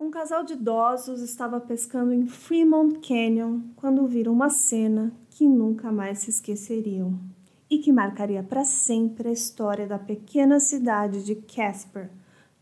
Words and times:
Um 0.00 0.10
casal 0.10 0.42
de 0.42 0.54
idosos 0.54 1.20
estava 1.20 1.60
pescando 1.60 2.14
em 2.14 2.26
Fremont 2.26 3.06
Canyon 3.06 3.60
quando 3.76 4.06
viram 4.06 4.32
uma 4.32 4.48
cena 4.48 5.12
que 5.28 5.46
nunca 5.46 5.92
mais 5.92 6.20
se 6.20 6.30
esqueceriam 6.30 7.20
e 7.68 7.76
que 7.76 7.92
marcaria 7.92 8.42
para 8.42 8.64
sempre 8.64 9.28
a 9.28 9.32
história 9.32 9.86
da 9.86 9.98
pequena 9.98 10.58
cidade 10.58 11.22
de 11.22 11.34
Casper, 11.34 12.08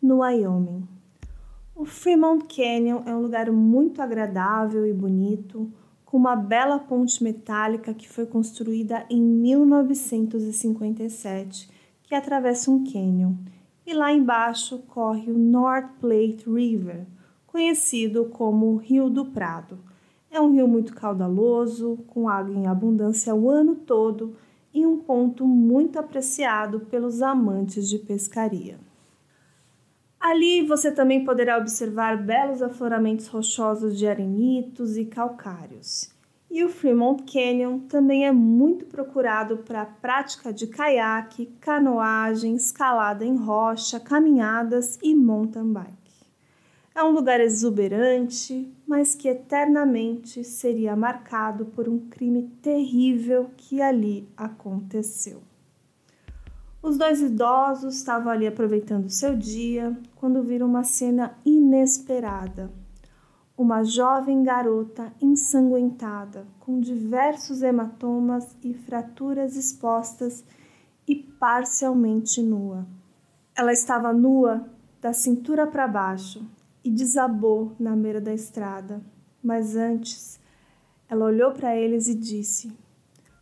no 0.03 0.19
Wyoming. 0.19 0.83
O 1.77 1.85
Fremont 1.85 2.45
Canyon 2.53 3.05
é 3.07 3.15
um 3.15 3.23
lugar 3.23 3.53
muito 3.53 4.03
agradável 4.03 4.85
e 4.85 4.93
bonito, 4.93 5.73
com 6.05 6.17
uma 6.17 6.35
bela 6.35 6.81
ponte 6.81 7.23
metálica 7.23 7.95
que 7.95 8.09
foi 8.09 8.27
construída 8.27 9.07
em 9.09 9.23
1957, 9.23 11.71
que 12.03 12.17
atravessa 12.17 12.69
um 12.69 12.83
canyon. 12.83 13.35
E 13.87 13.95
lá 13.95 14.13
embaixo 14.13 14.81
corre 14.89 15.31
o 15.31 15.39
North 15.39 16.01
Platte 16.01 16.51
River, 16.51 17.07
conhecido 17.59 18.27
como 18.27 18.77
Rio 18.77 19.11
do 19.11 19.25
Prado. 19.25 19.81
É 20.31 20.41
um 20.41 20.53
rio 20.53 20.69
muito 20.69 20.95
caudaloso, 20.95 21.99
com 22.07 22.29
água 22.29 22.55
em 22.55 22.69
abundância 22.69 23.35
o 23.35 23.51
ano 23.51 23.75
todo 23.75 24.37
e 24.73 24.87
um 24.87 24.99
ponto 24.99 25.45
muito 25.45 25.99
apreciado 25.99 26.79
pelos 26.79 27.21
amantes 27.21 27.89
de 27.89 27.99
pescaria. 27.99 28.79
Ali 30.21 30.63
você 30.63 30.93
também 30.93 31.25
poderá 31.25 31.59
observar 31.59 32.17
belos 32.23 32.63
afloramentos 32.63 33.27
rochosos 33.27 33.99
de 33.99 34.07
arenitos 34.07 34.97
e 34.97 35.05
calcários. 35.05 36.15
E 36.49 36.63
o 36.63 36.69
Fremont 36.69 37.25
Canyon 37.25 37.81
também 37.89 38.25
é 38.25 38.31
muito 38.31 38.85
procurado 38.85 39.57
para 39.57 39.83
a 39.83 39.87
prática 39.87 40.53
de 40.53 40.69
caiaque, 40.69 41.47
canoagem, 41.61 42.55
escalada 42.55 43.25
em 43.25 43.37
rocha, 43.37 43.99
caminhadas 43.99 44.97
e 45.03 45.13
mountain 45.13 45.73
bike. 45.73 45.98
É 46.99 47.05
um 47.05 47.13
lugar 47.13 47.39
exuberante, 47.39 48.75
mas 48.85 49.15
que 49.15 49.29
eternamente 49.29 50.43
seria 50.43 50.97
marcado 50.97 51.67
por 51.67 51.89
um 51.89 52.09
crime 52.09 52.51
terrível 52.61 53.53
que 53.57 53.81
ali 53.81 54.29
aconteceu. 54.37 55.41
Os 56.83 56.99
dois 56.99 57.21
idosos 57.23 57.95
estavam 57.95 58.33
ali 58.33 58.49
aproveitando 58.49 59.09
seu 59.09 59.37
dia 59.37 59.97
quando 60.17 60.43
viram 60.43 60.67
uma 60.67 60.83
cena 60.83 61.39
inesperada. 61.45 62.69
Uma 63.57 63.85
jovem 63.85 64.43
garota 64.43 65.13
ensanguentada, 65.23 66.49
com 66.59 66.81
diversos 66.81 67.63
hematomas 67.63 68.57
e 68.61 68.75
fraturas 68.75 69.55
expostas 69.55 70.45
e 71.07 71.15
parcialmente 71.15 72.43
nua. 72.43 72.85
Ela 73.57 73.73
estava 73.73 74.13
nua 74.13 74.69
da 75.01 75.13
cintura 75.13 75.65
para 75.65 75.87
baixo, 75.87 76.45
e 76.89 76.91
desabou 76.91 77.77
na 77.79 77.95
beira 77.95 78.19
da 78.19 78.33
estrada. 78.33 79.03
Mas 79.43 79.77
antes, 79.77 80.41
ela 81.07 81.27
olhou 81.27 81.53
para 81.53 81.77
eles 81.77 82.09
e 82.09 82.15
disse: 82.15 82.73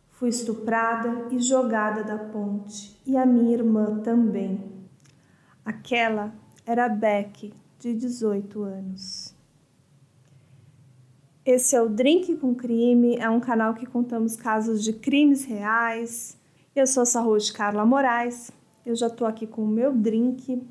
Fui 0.09 0.27
estuprada 0.27 1.29
e 1.31 1.39
jogada 1.39 2.03
da 2.03 2.17
ponte, 2.17 2.99
e 3.05 3.15
a 3.15 3.25
minha 3.25 3.53
irmã 3.53 3.99
também. 4.01 4.59
Aquela 5.63 6.33
era 6.65 6.89
Beck, 6.89 7.53
de 7.79 7.93
18 7.93 8.61
anos. 8.63 9.33
Esse 11.45 11.73
é 11.73 11.81
o 11.81 11.87
Drink 11.87 12.35
com 12.35 12.53
Crime, 12.53 13.15
é 13.15 13.29
um 13.29 13.39
canal 13.39 13.73
que 13.73 13.85
contamos 13.85 14.35
casos 14.35 14.83
de 14.83 14.91
crimes 14.91 15.45
reais. 15.45 16.37
Eu 16.75 16.85
sou 16.85 17.03
a 17.15 17.23
host 17.23 17.53
Carla 17.53 17.85
Moraes. 17.85 18.51
Eu 18.85 18.93
já 18.93 19.07
estou 19.07 19.25
aqui 19.25 19.47
com 19.47 19.63
o 19.63 19.67
meu 19.67 19.93
drink 19.93 20.61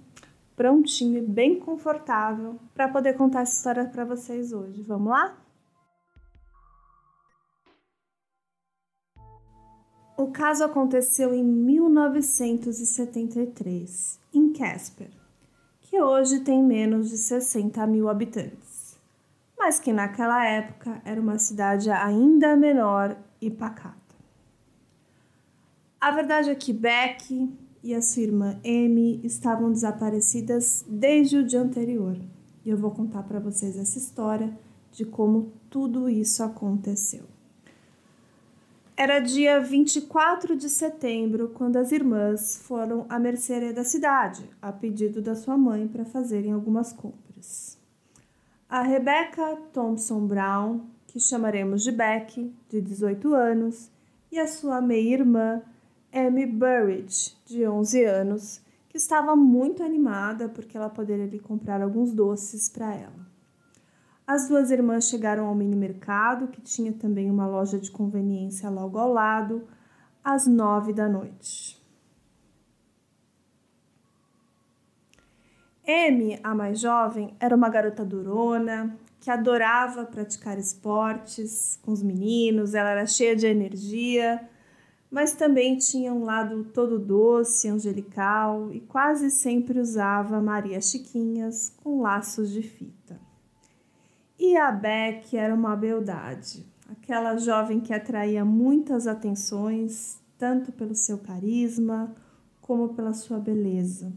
prontinho 0.57 1.19
e 1.19 1.23
bem 1.23 1.61
confortável 1.61 2.59
para 2.75 2.89
poder 2.89 3.15
contar 3.15 3.43
essa 3.43 3.59
história 3.59 3.85
para 3.85 4.05
vocês 4.05 4.53
hoje. 4.53 4.83
Vamos 4.83 5.11
lá? 5.11 5.37
O 10.17 10.27
caso 10.29 10.65
aconteceu 10.65 11.35
em 11.35 11.45
1973, 11.45 14.19
em 14.33 14.51
Casper, 14.51 15.11
que 15.83 16.01
hoje 16.01 16.41
tem 16.41 16.63
menos 16.63 17.11
de 17.11 17.19
60 17.19 17.87
mil 17.87 18.09
habitantes, 18.09 18.99
mas 19.59 19.79
que 19.79 19.93
naquela 19.93 20.43
época 20.47 21.03
era 21.05 21.21
uma 21.21 21.39
cidade 21.39 21.91
ainda 21.91 22.57
menor 22.57 23.15
e 23.43 23.51
pacata. 23.51 23.95
A 26.01 26.11
verdade 26.11 26.49
é 26.49 26.55
que 26.55 26.73
Beck, 26.73 27.55
e 27.87 27.95
a 27.95 28.03
sua 28.03 28.25
irmã 28.25 28.59
Amy 28.65 29.21
estavam 29.23 29.71
desaparecidas 29.71 30.85
desde 30.89 31.37
o 31.37 31.47
dia 31.47 31.61
anterior. 31.61 32.19
E 32.65 32.69
eu 32.69 32.77
vou 32.77 32.91
contar 32.91 33.23
para 33.23 33.39
vocês 33.39 33.79
essa 33.79 33.97
história 33.97 34.59
de 34.91 35.05
como 35.05 35.53
tudo 35.71 36.11
isso 36.11 36.43
aconteceu. 36.43 37.23
Era 38.97 39.21
dia 39.21 39.61
24 39.61 40.57
de 40.57 40.69
setembro 40.69 41.51
quando 41.51 41.77
as 41.77 41.93
irmãs 41.93 42.57
foram 42.57 43.07
à 43.09 43.21
mercearia 43.21 43.73
da 43.73 43.85
cidade, 43.85 44.51
a 44.61 44.73
pedido 44.73 45.23
da 45.23 45.37
sua 45.37 45.57
mãe 45.57 45.87
para 45.87 46.05
fazerem 46.05 46.51
algumas 46.51 46.93
compras. 46.93 47.79
A 48.69 48.83
Rebecca 48.83 49.59
Thompson 49.73 50.27
Brown, 50.27 50.81
que 51.07 51.21
chamaremos 51.21 51.85
de 51.85 51.93
Beck, 51.93 52.53
de 52.69 52.81
18 52.81 53.33
anos, 53.33 53.93
e 54.33 54.41
a 54.41 54.49
sua 54.49 54.81
meia-irmã 54.81 55.63
Amy 56.17 56.47
Burridge, 56.47 57.37
de 57.45 57.69
11 57.69 58.05
anos, 58.07 58.63
que 58.89 58.97
estava 58.97 59.37
muito 59.37 59.83
animada 59.83 60.49
porque 60.49 60.75
ela 60.75 60.89
poderia 60.89 61.27
lhe 61.27 61.39
comprar 61.39 61.83
alguns 61.83 62.11
doces 62.11 62.71
para 62.71 62.95
ela. 62.95 63.27
As 64.27 64.49
duas 64.49 64.71
irmãs 64.71 65.11
chegaram 65.11 65.47
ao 65.47 65.55
mini 65.55 65.77
mercado, 65.77 66.49
que 66.49 66.63
tinha 66.63 66.91
também 66.91 67.31
uma 67.31 67.47
loja 67.47 67.79
de 67.79 67.91
conveniência 67.91 68.71
logo 68.71 68.99
ao 68.99 69.13
lado, 69.13 69.69
às 70.25 70.47
nove 70.47 70.95
da 70.95 71.07
noite. 71.07 71.79
Amy, 75.87 76.41
a 76.43 76.55
mais 76.55 76.81
jovem, 76.81 77.37
era 77.39 77.55
uma 77.55 77.69
garota 77.69 78.07
durona, 78.07 78.97
que 79.21 79.31
adorava 79.31 80.07
praticar 80.07 80.59
esportes 80.59 81.79
com 81.83 81.93
os 81.93 82.03
meninos, 82.03 82.75
ela 82.75 82.89
era 82.89 83.07
cheia 83.07 83.37
de 83.37 83.47
energia 83.47 84.49
mas 85.11 85.33
também 85.33 85.77
tinha 85.77 86.13
um 86.13 86.25
lado 86.25 86.65
todo 86.65 86.99
doce, 86.99 87.69
angelical 87.69 88.73
e 88.73 88.81
quase 88.81 89.31
sempre 89.31 89.79
usava 89.79 90.41
Maria 90.41 90.81
Chiquinhas 90.81 91.75
com 91.83 92.01
laços 92.01 92.51
de 92.51 92.63
fita. 92.63 93.19
E 94.39 94.57
a 94.57 94.71
Beck 94.71 95.37
era 95.37 95.55
uma 95.55 95.77
beldade, 95.77 96.67
aquela 96.91 97.37
jovem 97.37 97.81
que 97.81 97.95
atraía 97.95 98.45
muitas 98.45 99.07
atenções, 99.07 100.21
tanto 100.37 100.73
pelo 100.73 100.95
seu 100.95 101.19
carisma 101.19 102.15
como 102.61 102.95
pela 102.95 103.15
sua 103.15 103.39
beleza, 103.39 104.13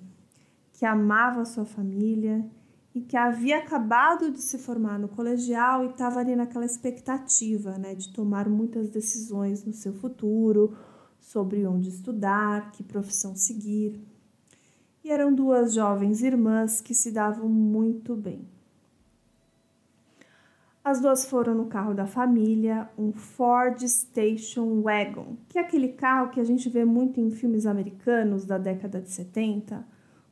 que 0.74 0.86
amava 0.86 1.46
sua 1.46 1.66
família 1.66 2.46
e 2.94 3.02
que 3.02 3.16
havia 3.16 3.60
acabado 3.60 4.32
de 4.32 4.42
se 4.42 4.58
formar 4.58 4.98
no 4.98 5.08
colegial 5.08 5.84
e 5.84 5.90
estava 5.90 6.20
ali 6.20 6.36
naquela 6.36 6.66
expectativa 6.66 7.78
né, 7.78 7.94
de 7.94 8.12
tomar 8.12 8.50
muitas 8.50 8.90
decisões 8.90 9.64
no 9.64 9.74
seu 9.74 9.94
futuro, 9.94 10.76
sobre 11.20 11.66
onde 11.68 11.90
estudar, 11.90 12.72
que 12.72 12.84
profissão 12.84 13.36
seguir. 13.36 14.02
E 15.04 15.12
eram 15.12 15.34
duas 15.34 15.74
jovens 15.74 16.22
irmãs 16.24 16.82
que 16.82 16.94
se 16.94 17.12
davam 17.12 17.48
muito 17.48 18.16
bem. 18.16 18.48
As 20.84 21.00
duas 21.00 21.26
foram 21.26 21.54
no 21.54 21.68
carro 21.68 21.94
da 21.94 22.08
família, 22.08 22.90
um 22.98 23.12
Ford 23.12 23.80
Station 23.88 24.82
Wagon, 24.82 25.38
que 25.48 25.60
é 25.60 25.62
aquele 25.62 25.90
carro 25.90 26.32
que 26.32 26.40
a 26.40 26.44
gente 26.44 26.68
vê 26.70 26.84
muito 26.84 27.20
em 27.20 27.30
filmes 27.30 27.66
americanos 27.66 28.46
da 28.46 28.58
década 28.58 29.00
de 29.00 29.12
70 29.12 29.86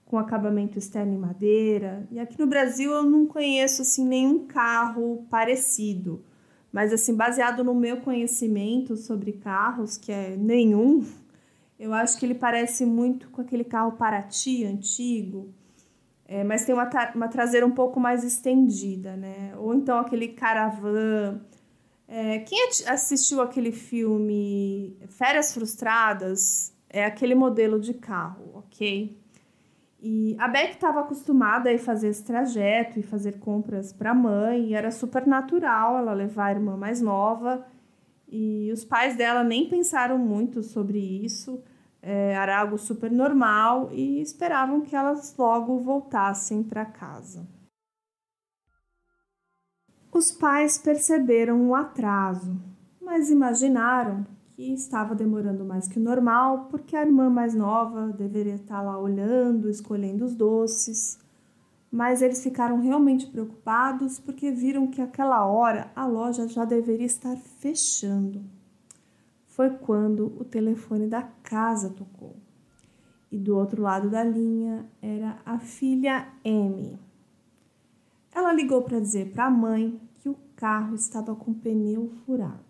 com 0.07 0.18
acabamento 0.18 0.79
externo 0.79 1.13
em 1.13 1.18
madeira. 1.18 2.07
E 2.09 2.19
aqui 2.19 2.39
no 2.39 2.48
Brasil 2.48 2.92
eu 2.92 3.04
não 3.04 3.25
conheço 3.27 3.81
assim 3.81 4.06
nenhum 4.06 4.48
carro 4.48 5.25
parecido. 5.30 6.24
Mas 6.71 6.94
assim, 6.94 7.13
baseado 7.13 7.63
no 7.63 7.75
meu 7.75 7.98
conhecimento 7.98 8.95
sobre 8.95 9.33
carros, 9.33 9.98
que 9.98 10.12
é 10.12 10.36
nenhum, 10.38 11.06
eu 11.77 11.94
acho 11.94 12.18
que 12.18 12.25
ele 12.25 12.36
parece 12.36 12.86
muito 12.86 13.30
com 13.30 13.42
aquele 13.42 13.63
carro 13.63 13.94
Paraty 13.94 14.65
antigo. 14.65 15.54
É, 16.25 16.44
mas 16.44 16.65
tem 16.65 16.74
uma, 16.74 16.89
uma 17.15 17.27
traseira 17.27 17.65
um 17.65 17.71
pouco 17.71 18.00
mais 18.00 18.24
estendida, 18.24 19.15
né? 19.15 19.53
Ou 19.57 19.74
então 19.74 19.98
aquele 19.98 20.30
caravan. 20.30 21.42
É, 22.07 22.39
quem 22.39 22.69
assistiu 22.88 23.42
aquele 23.42 23.71
filme 23.71 24.98
Férias 25.10 25.53
Frustradas 25.53 26.74
é 26.89 27.03
aquele 27.03 27.36
modelo 27.36 27.80
de 27.80 27.94
carro, 27.94 28.51
ok? 28.53 29.18
E 30.09 30.38
a 30.39 30.48
Beck 30.48 30.75
estava 30.75 31.01
acostumada 31.01 31.69
a 31.69 31.77
fazer 31.77 32.07
esse 32.07 32.24
trajeto 32.24 32.98
e 32.98 33.04
fazer 33.04 33.39
compras 33.39 33.92
para 33.92 34.12
a 34.12 34.15
mãe, 34.15 34.74
era 34.74 34.89
super 34.89 35.27
natural 35.27 35.98
ela 35.98 36.13
levar 36.13 36.45
a 36.45 36.51
irmã 36.51 36.77
mais 36.77 37.01
nova. 37.01 37.68
E 38.25 38.71
os 38.71 38.86
pais 38.86 39.18
dela 39.18 39.44
nem 39.44 39.68
pensaram 39.68 40.18
muito 40.18 40.63
sobre 40.63 40.98
isso, 40.98 41.62
é, 42.01 42.31
era 42.31 42.57
algo 42.57 42.77
super 42.77 43.12
normal 43.12 43.89
e 43.92 44.21
esperavam 44.21 44.80
que 44.80 44.95
elas 44.95 45.36
logo 45.38 45.77
voltassem 45.80 46.63
para 46.63 46.86
casa. 46.86 47.45
Os 50.10 50.31
pais 50.31 50.77
perceberam 50.77 51.68
o 51.68 51.75
atraso, 51.75 52.57
mas 53.01 53.30
imaginaram 53.30 54.25
que 54.57 54.74
estava 54.74 55.13
demorando 55.13 55.63
mais 55.63 55.88
que 55.88 56.00
o 56.00 56.01
normal, 56.01 56.65
porque 56.71 56.95
a 56.95 57.04
irmã 57.04 57.30
mais 57.30 57.54
nova 57.54 58.07
deveria 58.07 58.56
estar 58.56 58.81
lá 58.81 58.98
olhando, 58.98 59.69
escolhendo 59.69 60.25
os 60.25 60.33
doces. 60.33 61.19
Mas 61.92 62.24
eles 62.24 62.42
ficaram 62.42 62.81
realmente 62.81 63.27
preocupados 63.27 64.19
porque 64.19 64.50
viram 64.50 64.88
que 64.88 65.00
aquela 65.00 65.45
hora 65.45 65.92
a 65.95 66.07
loja 66.07 66.48
já 66.48 66.65
deveria 66.65 67.06
estar 67.06 67.38
fechando. 67.38 68.44
Foi 69.45 69.69
quando 69.69 70.33
o 70.39 70.44
telefone 70.44 71.06
da 71.06 71.21
casa 71.44 71.92
tocou. 71.92 72.36
E 73.31 73.38
do 73.38 73.56
outro 73.56 73.83
lado 73.83 74.10
da 74.10 74.24
linha 74.24 74.89
era 75.00 75.38
a 75.45 75.60
filha 75.60 76.30
Amy. 76.44 76.98
Ela 78.33 78.51
ligou 78.53 78.81
para 78.81 79.00
dizer 79.00 79.31
para 79.33 79.45
a 79.45 79.51
mãe 79.51 80.01
que 80.15 80.27
o 80.27 80.36
carro 80.56 80.95
estava 80.95 81.36
com 81.36 81.53
pneu 81.53 82.10
furado. 82.25 82.66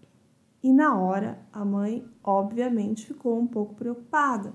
E 0.64 0.72
na 0.72 0.98
hora, 1.00 1.40
a 1.54 1.64
mãe, 1.64 2.06
obviamente, 2.24 3.06
ficou 3.06 3.40
um 3.40 3.48
pouco 3.48 3.76
preocupada, 3.76 4.54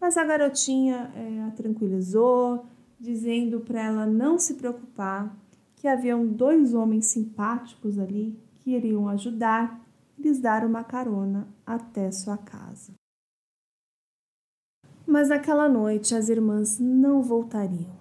mas 0.00 0.16
a 0.16 0.24
garotinha 0.24 1.10
é, 1.14 1.42
a 1.44 1.50
tranquilizou, 1.52 2.66
dizendo 2.98 3.60
para 3.60 3.82
ela 3.82 4.06
não 4.06 4.38
se 4.38 4.54
preocupar, 4.54 5.36
que 5.76 5.86
haviam 5.86 6.26
dois 6.26 6.74
homens 6.74 7.06
simpáticos 7.06 7.98
ali 7.98 8.38
que 8.58 8.70
iriam 8.72 9.08
ajudar 9.08 9.80
e 10.18 10.22
lhes 10.22 10.40
dar 10.40 10.64
uma 10.64 10.82
carona 10.82 11.46
até 11.64 12.10
sua 12.10 12.36
casa. 12.36 12.92
Mas 15.06 15.28
naquela 15.28 15.68
noite 15.68 16.14
as 16.14 16.28
irmãs 16.28 16.80
não 16.80 17.22
voltariam. 17.22 17.94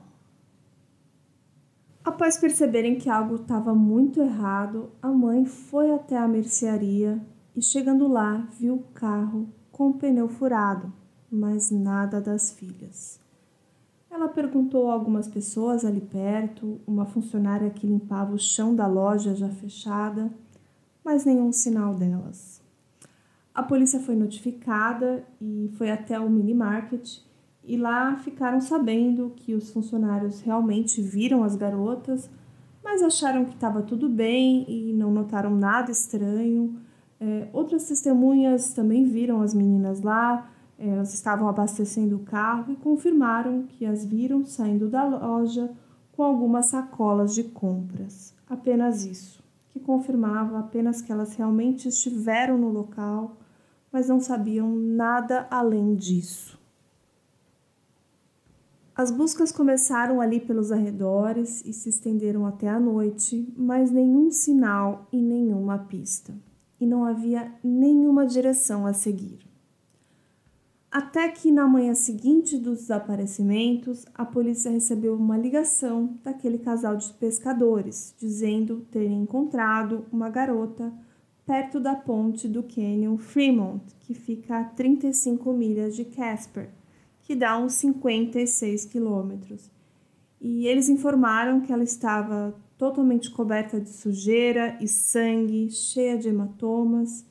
Após 2.04 2.38
perceberem 2.38 2.98
que 2.98 3.10
algo 3.10 3.36
estava 3.36 3.76
muito 3.76 4.22
errado, 4.22 4.92
a 5.02 5.10
mãe 5.10 5.46
foi 5.46 5.92
até 5.92 6.18
a 6.18 6.28
mercearia 6.28 7.22
e 7.56 7.62
chegando 7.62 8.08
lá 8.08 8.48
viu 8.60 8.76
o 8.76 8.84
carro 8.94 9.48
com 9.72 9.90
o 9.90 9.94
pneu 9.94 10.28
furado, 10.28 10.92
mas 11.32 11.72
nada 11.72 12.20
das 12.20 12.52
filhas. 12.52 13.20
Ela 14.12 14.28
perguntou 14.28 14.90
a 14.90 14.94
algumas 14.94 15.28
pessoas 15.28 15.84
ali 15.84 16.02
perto, 16.02 16.80
uma 16.86 17.06
funcionária 17.06 17.70
que 17.70 17.88
limpava 17.88 18.34
o 18.34 18.40
chão 18.40 18.76
da 18.76 18.88
loja 18.88 19.36
já 19.36 19.50
fechada, 19.50 20.32
mas 21.04 21.26
nenhum 21.26 21.52
sinal 21.52 21.94
delas. 21.94 22.62
A 23.54 23.64
polícia 23.64 24.00
foi 24.00 24.16
notificada 24.16 25.26
e 25.40 25.72
foi 25.78 25.90
até 25.90 26.20
o 26.20 26.30
mini 26.30 26.54
market 26.54 27.20
e 27.64 27.78
lá 27.78 28.16
ficaram 28.18 28.60
sabendo 28.60 29.32
que 29.36 29.54
os 29.54 29.72
funcionários 29.72 30.42
realmente 30.42 31.02
viram 31.02 31.44
as 31.44 31.56
garotas, 31.56 32.30
mas 32.84 33.02
acharam 33.02 33.46
que 33.46 33.56
estava 33.56 33.82
tudo 33.82 34.08
bem 34.08 34.66
e 34.68 34.94
não 34.94 35.12
notaram 35.12 35.56
nada 35.56 35.92
estranho 35.92 36.80
é, 37.20 37.48
outras 37.54 37.88
testemunhas 37.88 38.74
também 38.74 39.06
viram 39.06 39.42
as 39.42 39.54
meninas 39.54 40.02
lá, 40.02 40.52
é, 40.78 40.90
elas 40.90 41.14
estavam 41.14 41.48
abastecendo 41.48 42.18
o 42.18 42.24
carro 42.24 42.74
e 42.74 42.76
confirmaram 42.76 43.64
que 43.64 43.86
as 43.86 44.06
viram 44.06 44.46
saindo 44.46 44.90
da 44.90 45.04
loja 45.04 45.72
com 46.12 46.24
algumas 46.24 46.68
sacolas 46.68 47.34
de 47.34 47.44
compras. 47.44 48.34
Apenas 48.50 49.06
isso, 49.06 49.44
que 49.72 49.80
confirmava 49.80 50.60
apenas 50.60 51.02
que 51.02 51.12
elas 51.12 51.36
realmente 51.36 51.88
estiveram 51.88 52.58
no 52.58 52.70
local, 52.70 53.38
mas 53.92 54.10
não 54.10 54.20
sabiam 54.20 54.76
nada 54.76 55.48
além 55.50 55.96
disso. 55.96 56.60
As 58.94 59.12
buscas 59.12 59.52
começaram 59.52 60.22
ali 60.22 60.40
pelos 60.40 60.72
arredores 60.72 61.66
e 61.66 61.74
se 61.74 61.90
estenderam 61.90 62.46
até 62.46 62.70
a 62.70 62.80
noite, 62.80 63.54
mas 63.58 63.92
nenhum 63.92 64.32
sinal 64.32 65.08
e 65.12 65.22
nenhuma 65.22 65.80
pista 65.80 66.34
e 66.86 66.88
não 66.88 67.04
havia 67.04 67.52
nenhuma 67.64 68.28
direção 68.28 68.86
a 68.86 68.94
seguir. 68.94 69.40
Até 70.92 71.28
que 71.30 71.52
na 71.52 71.68
manhã 71.68 71.96
seguinte 71.96 72.60
dos 72.60 72.82
desaparecimentos, 72.82 74.06
a 74.14 74.24
polícia 74.24 74.70
recebeu 74.70 75.16
uma 75.16 75.36
ligação 75.36 76.16
daquele 76.24 76.60
casal 76.60 76.96
de 76.96 77.12
pescadores, 77.14 78.14
dizendo 78.20 78.86
terem 78.92 79.24
encontrado 79.24 80.06
uma 80.12 80.30
garota 80.30 80.94
perto 81.44 81.80
da 81.80 81.96
ponte 81.96 82.48
do 82.48 82.62
Canyon 82.62 83.18
Fremont, 83.18 83.84
que 84.02 84.14
fica 84.14 84.60
a 84.60 84.64
35 84.64 85.52
milhas 85.54 85.96
de 85.96 86.06
Casper, 86.06 86.70
que 87.24 87.36
dá 87.36 87.58
uns 87.58 87.74
56 87.74 88.86
quilômetros. 88.86 89.72
E 90.40 90.68
eles 90.68 90.88
informaram 90.88 91.62
que 91.62 91.74
ela 91.74 91.84
estava 91.84 92.56
totalmente 92.78 93.32
coberta 93.32 93.80
de 93.80 93.90
sujeira 93.90 94.78
e 94.82 94.88
sangue, 94.88 95.70
cheia 95.70 96.18
de 96.18 96.30
hematomas, 96.30 97.26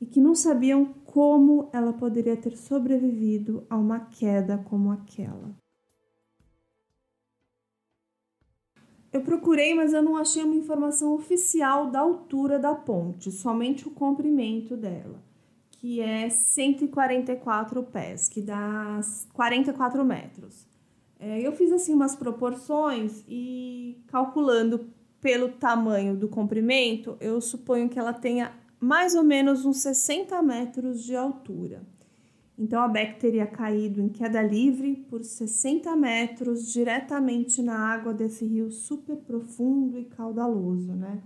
e 0.00 0.06
que 0.06 0.20
não 0.20 0.34
sabiam 0.34 0.86
como 1.04 1.68
ela 1.72 1.92
poderia 1.92 2.36
ter 2.36 2.56
sobrevivido 2.56 3.66
a 3.68 3.76
uma 3.76 4.00
queda 4.00 4.58
como 4.58 4.90
aquela. 4.90 5.54
Eu 9.12 9.22
procurei, 9.22 9.74
mas 9.74 9.92
eu 9.92 10.02
não 10.02 10.16
achei 10.16 10.44
uma 10.44 10.54
informação 10.54 11.12
oficial 11.14 11.90
da 11.90 11.98
altura 11.98 12.60
da 12.60 12.74
ponte, 12.74 13.32
somente 13.32 13.88
o 13.88 13.90
comprimento 13.90 14.76
dela, 14.76 15.20
que 15.68 16.00
é 16.00 16.30
144 16.30 17.82
pés, 17.82 18.28
que 18.28 18.40
dá 18.40 19.00
44 19.32 20.04
metros. 20.04 20.69
É, 21.22 21.38
eu 21.38 21.52
fiz 21.52 21.70
assim 21.70 21.92
umas 21.92 22.16
proporções 22.16 23.22
e 23.28 24.02
calculando 24.06 24.88
pelo 25.20 25.50
tamanho 25.50 26.16
do 26.16 26.26
comprimento, 26.26 27.14
eu 27.20 27.38
suponho 27.42 27.90
que 27.90 27.98
ela 27.98 28.14
tenha 28.14 28.52
mais 28.80 29.14
ou 29.14 29.22
menos 29.22 29.66
uns 29.66 29.82
60 29.82 30.40
metros 30.42 31.04
de 31.04 31.14
altura. 31.14 31.82
Então 32.58 32.80
a 32.80 32.88
Beck 32.88 33.20
teria 33.20 33.46
caído 33.46 34.00
em 34.00 34.08
queda 34.08 34.40
livre 34.42 34.96
por 35.10 35.22
60 35.22 35.94
metros 35.94 36.72
diretamente 36.72 37.62
na 37.62 37.78
água 37.78 38.14
desse 38.14 38.46
rio 38.46 38.70
super 38.70 39.16
profundo 39.16 39.98
e 39.98 40.06
caudaloso, 40.06 40.94
né? 40.94 41.22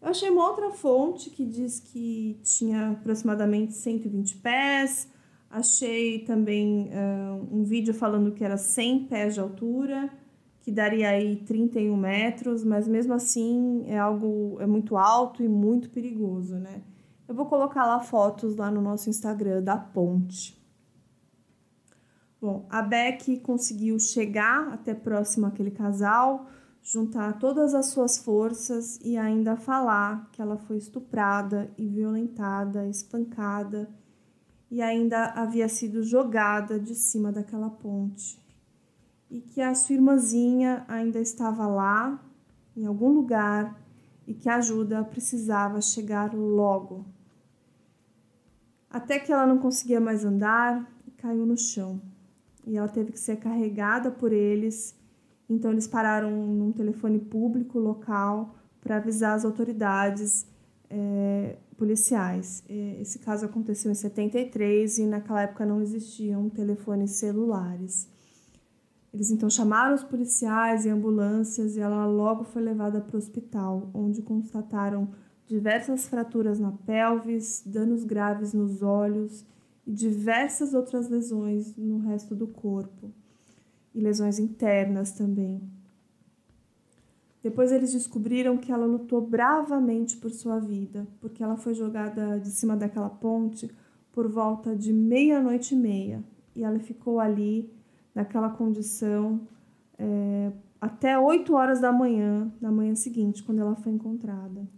Eu 0.00 0.08
achei 0.08 0.30
uma 0.30 0.48
outra 0.48 0.70
fonte 0.70 1.28
que 1.28 1.44
diz 1.44 1.80
que 1.80 2.38
tinha 2.42 2.90
aproximadamente 2.90 3.74
120 3.74 4.36
pés, 4.36 5.08
Achei 5.50 6.18
também 6.20 6.90
uh, 6.90 7.48
um 7.50 7.64
vídeo 7.64 7.94
falando 7.94 8.32
que 8.32 8.44
era 8.44 8.58
100 8.58 9.04
pés 9.06 9.34
de 9.34 9.40
altura, 9.40 10.10
que 10.60 10.70
daria 10.70 11.08
aí 11.08 11.36
31 11.36 11.96
metros, 11.96 12.62
mas 12.62 12.86
mesmo 12.86 13.14
assim 13.14 13.84
é 13.86 13.98
algo 13.98 14.58
é 14.60 14.66
muito 14.66 14.96
alto 14.96 15.42
e 15.42 15.48
muito 15.48 15.88
perigoso, 15.88 16.56
né? 16.56 16.82
Eu 17.26 17.34
vou 17.34 17.46
colocar 17.46 17.86
lá 17.86 18.00
fotos 18.00 18.56
lá 18.56 18.70
no 18.70 18.82
nosso 18.82 19.08
Instagram 19.08 19.62
da 19.62 19.76
ponte. 19.76 20.58
Bom, 22.40 22.66
a 22.68 22.82
Beck 22.82 23.40
conseguiu 23.40 23.98
chegar 23.98 24.72
até 24.72 24.94
próximo 24.94 25.46
àquele 25.46 25.70
casal, 25.70 26.46
juntar 26.82 27.38
todas 27.38 27.74
as 27.74 27.86
suas 27.86 28.18
forças 28.18 29.00
e 29.02 29.16
ainda 29.16 29.56
falar 29.56 30.28
que 30.30 30.40
ela 30.40 30.58
foi 30.58 30.76
estuprada 30.76 31.70
e 31.76 31.88
violentada, 31.88 32.86
espancada 32.86 33.88
e 34.70 34.82
ainda 34.82 35.30
havia 35.30 35.68
sido 35.68 36.02
jogada 36.02 36.78
de 36.78 36.94
cima 36.94 37.32
daquela 37.32 37.70
ponte. 37.70 38.38
E 39.30 39.40
que 39.40 39.60
a 39.60 39.74
sua 39.74 39.94
irmãzinha 39.94 40.84
ainda 40.88 41.20
estava 41.20 41.66
lá, 41.66 42.22
em 42.76 42.86
algum 42.86 43.10
lugar, 43.10 43.78
e 44.26 44.34
que 44.34 44.48
a 44.48 44.56
ajuda 44.56 45.02
precisava 45.04 45.80
chegar 45.80 46.34
logo. 46.34 47.06
Até 48.90 49.18
que 49.18 49.32
ela 49.32 49.46
não 49.46 49.58
conseguia 49.58 50.00
mais 50.00 50.24
andar 50.24 50.90
e 51.06 51.10
caiu 51.10 51.46
no 51.46 51.56
chão. 51.56 52.00
E 52.66 52.76
ela 52.76 52.88
teve 52.88 53.12
que 53.12 53.18
ser 53.18 53.36
carregada 53.36 54.10
por 54.10 54.32
eles. 54.32 54.94
Então 55.48 55.72
eles 55.72 55.86
pararam 55.86 56.30
num 56.30 56.72
telefone 56.72 57.18
público 57.18 57.78
local 57.78 58.54
para 58.80 58.96
avisar 58.96 59.34
as 59.34 59.44
autoridades 59.44 60.46
é, 60.90 61.56
policiais. 61.78 62.62
Esse 63.00 63.20
caso 63.20 63.46
aconteceu 63.46 63.90
em 63.90 63.94
73 63.94 64.98
e 64.98 65.06
naquela 65.06 65.42
época 65.42 65.64
não 65.64 65.80
existiam 65.80 66.50
telefones 66.50 67.12
celulares. 67.12 68.08
Eles 69.14 69.30
então 69.30 69.48
chamaram 69.48 69.94
os 69.94 70.02
policiais 70.02 70.84
e 70.84 70.90
ambulâncias 70.90 71.76
e 71.76 71.80
ela 71.80 72.04
logo 72.04 72.44
foi 72.44 72.60
levada 72.60 73.00
para 73.00 73.14
o 73.14 73.18
hospital, 73.18 73.90
onde 73.94 74.20
constataram 74.20 75.08
diversas 75.46 76.06
fraturas 76.06 76.58
na 76.58 76.72
pelvis, 76.72 77.62
danos 77.64 78.04
graves 78.04 78.52
nos 78.52 78.82
olhos 78.82 79.46
e 79.86 79.92
diversas 79.92 80.74
outras 80.74 81.08
lesões 81.08 81.74
no 81.74 82.00
resto 82.00 82.34
do 82.34 82.46
corpo, 82.48 83.10
e 83.94 84.00
lesões 84.00 84.38
internas 84.38 85.12
também. 85.12 85.62
Depois 87.48 87.72
eles 87.72 87.94
descobriram 87.94 88.58
que 88.58 88.70
ela 88.70 88.84
lutou 88.84 89.22
bravamente 89.22 90.18
por 90.18 90.30
sua 90.30 90.58
vida, 90.58 91.06
porque 91.18 91.42
ela 91.42 91.56
foi 91.56 91.72
jogada 91.72 92.38
de 92.38 92.50
cima 92.50 92.76
daquela 92.76 93.08
ponte 93.08 93.74
por 94.12 94.28
volta 94.28 94.76
de 94.76 94.92
meia-noite 94.92 95.74
e 95.74 95.78
meia. 95.78 96.22
E 96.54 96.62
ela 96.62 96.78
ficou 96.78 97.18
ali, 97.18 97.72
naquela 98.14 98.50
condição, 98.50 99.40
é, 99.98 100.52
até 100.78 101.18
8 101.18 101.54
horas 101.54 101.80
da 101.80 101.90
manhã, 101.90 102.52
na 102.60 102.70
manhã 102.70 102.94
seguinte, 102.94 103.42
quando 103.42 103.60
ela 103.60 103.74
foi 103.76 103.92
encontrada. 103.92 104.68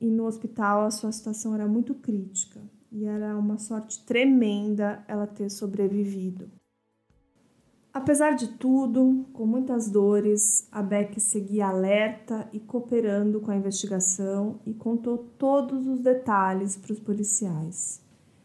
E 0.00 0.10
no 0.10 0.24
hospital 0.24 0.86
a 0.86 0.90
sua 0.90 1.12
situação 1.12 1.54
era 1.54 1.68
muito 1.68 1.94
crítica 1.94 2.60
e 2.90 3.04
era 3.04 3.38
uma 3.38 3.56
sorte 3.56 4.04
tremenda 4.04 5.04
ela 5.06 5.28
ter 5.28 5.48
sobrevivido. 5.48 6.50
Apesar 7.92 8.36
de 8.36 8.46
tudo, 8.46 9.26
com 9.32 9.44
muitas 9.44 9.90
dores, 9.90 10.68
a 10.70 10.80
Beck 10.80 11.20
seguia 11.20 11.66
alerta 11.66 12.48
e 12.52 12.60
cooperando 12.60 13.40
com 13.40 13.50
a 13.50 13.56
investigação 13.56 14.60
e 14.64 14.72
contou 14.72 15.18
todos 15.18 15.88
os 15.88 15.98
detalhes 15.98 16.76
para 16.76 16.92
os 16.92 17.00
policiais, 17.00 18.00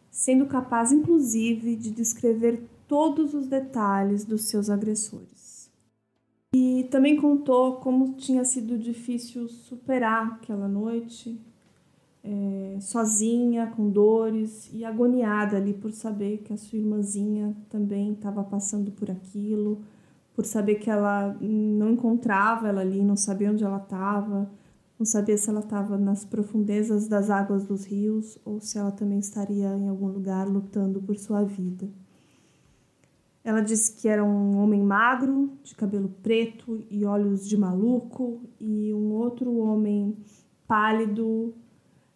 sendo 0.10 0.48
capaz 0.48 0.92
inclusive 0.92 1.76
de 1.76 1.92
descrever 1.92 2.68
todos 2.88 3.36
os 3.36 3.46
detalhes 3.46 4.26
dos 4.26 4.46
seus 4.46 4.68
agressores. 4.68 5.70
E 6.56 6.88
também 6.90 7.16
contou 7.16 7.76
como 7.76 8.14
tinha 8.14 8.44
sido 8.44 8.80
difícil 8.80 9.48
superar 9.48 10.40
aquela 10.42 10.68
noite 10.68 11.40
é, 12.26 12.80
sozinha, 12.82 13.68
com 13.68 13.90
dores 13.90 14.70
e 14.74 14.84
agoniada 14.84 15.58
ali 15.58 15.74
por 15.74 15.92
saber 15.92 16.40
que 16.40 16.52
a 16.52 16.58
sua 16.58 16.80
irmãzinha 16.80 17.56
também 17.70 18.14
estava 18.14 18.44
passando 18.44 18.92
por 18.92 19.12
aquilo, 19.12 19.82
por 20.34 20.44
saber 20.44 20.76
que 20.76 20.90
ela 20.90 21.38
não 21.40 21.92
encontrava 21.92 22.68
ela 22.68 22.82
ali, 22.82 23.04
não 23.04 23.16
sabia 23.16 23.52
onde 23.52 23.64
ela 23.64 23.78
estava, 23.78 24.50
não 24.98 25.06
sabia 25.06 25.38
se 25.38 25.50
ela 25.50 25.60
estava 25.60 25.98
nas 25.98 26.26
profundezas 26.26 27.08
das 27.08 27.30
águas 27.30 27.66
dos 27.66 27.86
rios 27.86 28.40
ou 28.44 28.60
se 28.60 28.78
ela 28.80 28.92
também 28.92 29.20
estaria 29.20 29.78
em 29.78 29.88
algum 29.88 30.08
lugar 30.08 30.48
lutando 30.48 31.00
por 31.02 31.16
sua 31.18 31.44
vida. 31.44 31.88
Ela 33.44 33.62
disse 33.62 33.96
que 33.96 34.08
era 34.08 34.24
um 34.24 34.58
homem 34.58 34.82
magro, 34.82 35.52
de 35.64 35.76
cabelo 35.76 36.10
preto 36.24 36.84
e 36.90 37.06
olhos 37.06 37.48
de 37.48 37.56
maluco, 37.56 38.42
e 38.60 38.92
um 38.92 39.12
outro 39.12 39.56
homem 39.58 40.18
pálido, 40.68 41.54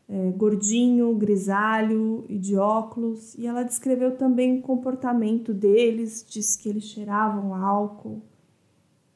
é, 0.09 0.31
gordinho, 0.31 1.13
grisalho 1.13 2.25
e 2.27 2.39
de 2.39 2.57
óculos, 2.57 3.35
e 3.35 3.45
ela 3.45 3.61
descreveu 3.61 4.17
também 4.17 4.57
o 4.57 4.61
comportamento 4.61 5.53
deles, 5.53 6.25
disse 6.27 6.57
que 6.57 6.67
eles 6.67 6.85
cheiravam 6.85 7.53
álcool. 7.53 8.23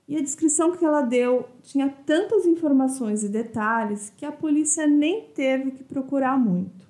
E 0.07 0.15
a 0.15 0.21
descrição 0.21 0.71
que 0.73 0.85
ela 0.85 1.01
deu 1.01 1.45
tinha 1.63 1.89
tantas 2.05 2.45
informações 2.45 3.23
e 3.23 3.29
detalhes 3.29 4.13
que 4.15 4.25
a 4.25 4.31
polícia 4.31 4.85
nem 4.85 5.29
teve 5.29 5.71
que 5.71 5.83
procurar 5.83 6.37
muito. 6.37 6.83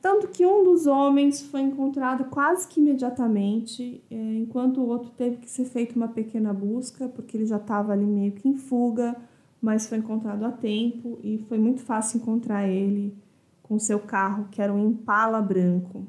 Tanto 0.00 0.28
que 0.28 0.46
um 0.46 0.64
dos 0.64 0.86
homens 0.86 1.42
foi 1.42 1.60
encontrado 1.60 2.24
quase 2.24 2.66
que 2.66 2.80
imediatamente, 2.80 4.02
é, 4.10 4.14
enquanto 4.36 4.80
o 4.80 4.88
outro 4.88 5.10
teve 5.10 5.36
que 5.36 5.50
ser 5.50 5.64
feita 5.66 5.94
uma 5.94 6.08
pequena 6.08 6.52
busca, 6.52 7.08
porque 7.08 7.36
ele 7.36 7.46
já 7.46 7.58
estava 7.58 7.92
ali 7.92 8.06
meio 8.06 8.32
que 8.32 8.48
em 8.48 8.56
fuga 8.56 9.14
mas 9.62 9.86
foi 9.86 9.98
encontrado 9.98 10.44
a 10.44 10.50
tempo 10.50 11.20
e 11.22 11.38
foi 11.48 11.56
muito 11.56 11.82
fácil 11.82 12.18
encontrar 12.18 12.68
ele 12.68 13.16
com 13.62 13.78
seu 13.78 14.00
carro, 14.00 14.48
que 14.50 14.60
era 14.60 14.74
um 14.74 14.88
Impala 14.88 15.40
branco. 15.40 16.04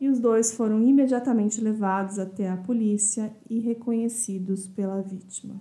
E 0.00 0.08
os 0.08 0.20
dois 0.20 0.52
foram 0.52 0.80
imediatamente 0.80 1.60
levados 1.60 2.18
até 2.18 2.48
a 2.48 2.56
polícia 2.56 3.34
e 3.50 3.58
reconhecidos 3.58 4.68
pela 4.68 5.02
vítima. 5.02 5.56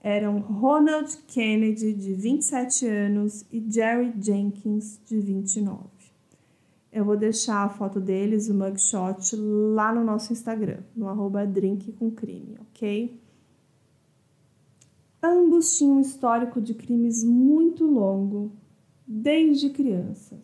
Eram 0.00 0.40
Ronald 0.40 1.16
Kennedy, 1.28 1.94
de 1.94 2.14
27 2.14 2.86
anos, 2.86 3.46
e 3.50 3.64
Jerry 3.70 4.12
Jenkins, 4.20 5.00
de 5.06 5.20
29. 5.20 5.80
Eu 6.92 7.04
vou 7.04 7.16
deixar 7.16 7.64
a 7.64 7.68
foto 7.68 8.00
deles, 8.00 8.48
o 8.48 8.54
mugshot, 8.54 9.36
lá 9.36 9.94
no 9.94 10.04
nosso 10.04 10.32
Instagram, 10.32 10.80
no 10.96 11.08
arroba 11.08 11.46
drinkcomcrime, 11.46 12.56
ok? 12.60 13.18
Ambos 15.22 15.76
tinham 15.76 15.96
um 15.96 16.00
histórico 16.00 16.60
de 16.60 16.74
crimes 16.74 17.24
muito 17.24 17.84
longo, 17.84 18.52
desde 19.06 19.70
crianças. 19.70 20.38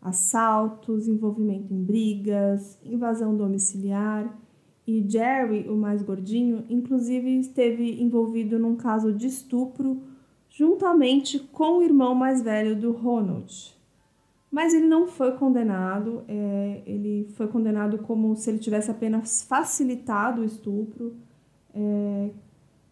Assaltos, 0.00 1.08
envolvimento 1.08 1.72
em 1.72 1.82
brigas, 1.82 2.78
invasão 2.84 3.36
domiciliar. 3.36 4.38
E 4.86 5.04
Jerry, 5.08 5.68
o 5.68 5.76
mais 5.76 6.02
gordinho, 6.02 6.64
inclusive 6.68 7.38
esteve 7.40 8.02
envolvido 8.02 8.58
num 8.58 8.76
caso 8.76 9.12
de 9.12 9.26
estupro 9.26 10.02
juntamente 10.48 11.38
com 11.38 11.78
o 11.78 11.82
irmão 11.82 12.14
mais 12.14 12.40
velho 12.40 12.78
do 12.78 12.92
Ronald. 12.92 13.74
Mas 14.50 14.72
ele 14.72 14.86
não 14.86 15.08
foi 15.08 15.32
condenado, 15.32 16.22
é, 16.28 16.82
ele 16.86 17.26
foi 17.34 17.48
condenado 17.48 17.98
como 17.98 18.36
se 18.36 18.50
ele 18.50 18.60
tivesse 18.60 18.88
apenas 18.88 19.42
facilitado 19.42 20.42
o 20.42 20.44
estupro, 20.44 21.16
é, 21.74 22.30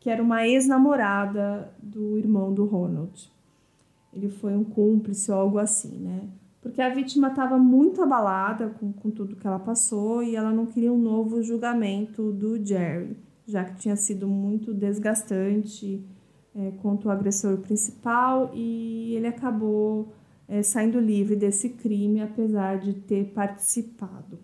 que 0.02 0.10
era 0.10 0.20
uma 0.20 0.44
ex-namorada 0.44 1.72
do 1.80 2.18
irmão 2.18 2.52
do 2.52 2.64
Ronald. 2.64 3.30
Ele 4.12 4.28
foi 4.28 4.56
um 4.56 4.64
cúmplice 4.64 5.30
ou 5.30 5.38
algo 5.38 5.58
assim, 5.58 5.96
né? 5.96 6.28
Porque 6.60 6.82
a 6.82 6.88
vítima 6.88 7.28
estava 7.28 7.56
muito 7.56 8.02
abalada 8.02 8.70
com, 8.70 8.92
com 8.92 9.12
tudo 9.12 9.36
que 9.36 9.46
ela 9.46 9.60
passou 9.60 10.20
e 10.20 10.34
ela 10.34 10.50
não 10.50 10.66
queria 10.66 10.92
um 10.92 10.98
novo 10.98 11.40
julgamento 11.40 12.32
do 12.32 12.58
Jerry, 12.66 13.16
já 13.46 13.62
que 13.62 13.76
tinha 13.76 13.94
sido 13.94 14.26
muito 14.26 14.74
desgastante 14.74 16.04
é, 16.52 16.72
contra 16.82 17.08
o 17.08 17.12
agressor 17.12 17.58
principal 17.58 18.50
e 18.52 19.14
ele 19.14 19.28
acabou 19.28 20.12
é, 20.48 20.64
saindo 20.64 20.98
livre 20.98 21.36
desse 21.36 21.68
crime, 21.68 22.20
apesar 22.20 22.80
de 22.80 22.92
ter 22.92 23.26
participado. 23.26 24.36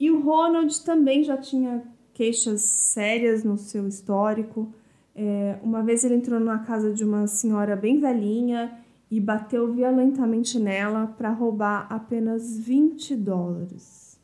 E 0.00 0.10
o 0.10 0.20
Ronald 0.20 0.84
também 0.84 1.22
já 1.22 1.36
tinha 1.36 1.96
queixas 2.18 2.62
sérias 2.62 3.44
no 3.44 3.56
seu 3.56 3.86
histórico. 3.86 4.72
É, 5.14 5.56
uma 5.62 5.84
vez 5.84 6.02
ele 6.02 6.16
entrou 6.16 6.40
na 6.40 6.58
casa 6.58 6.92
de 6.92 7.04
uma 7.04 7.28
senhora 7.28 7.76
bem 7.76 8.00
velhinha 8.00 8.76
e 9.08 9.20
bateu 9.20 9.72
violentamente 9.72 10.58
nela 10.58 11.06
para 11.06 11.30
roubar 11.30 11.86
apenas 11.88 12.58
20 12.58 13.14
dólares. 13.14 14.18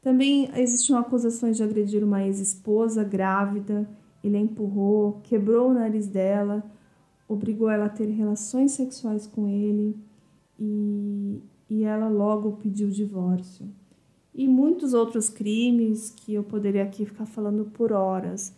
Também 0.00 0.48
existiam 0.54 0.96
acusações 0.96 1.56
de 1.56 1.62
agredir 1.64 2.04
uma 2.04 2.22
ex-esposa 2.24 3.02
grávida. 3.02 3.90
Ele 4.22 4.36
a 4.36 4.40
empurrou, 4.40 5.20
quebrou 5.24 5.70
o 5.70 5.74
nariz 5.74 6.06
dela, 6.06 6.64
obrigou 7.26 7.68
ela 7.68 7.86
a 7.86 7.90
ter 7.90 8.06
relações 8.06 8.72
sexuais 8.72 9.26
com 9.26 9.48
ele 9.48 9.96
e, 10.56 11.42
e 11.68 11.82
ela 11.82 12.08
logo 12.08 12.52
pediu 12.62 12.88
divórcio 12.88 13.68
e 14.38 14.46
muitos 14.46 14.94
outros 14.94 15.28
crimes 15.28 16.10
que 16.10 16.32
eu 16.32 16.44
poderia 16.44 16.84
aqui 16.84 17.04
ficar 17.04 17.26
falando 17.26 17.64
por 17.64 17.90
horas. 17.90 18.54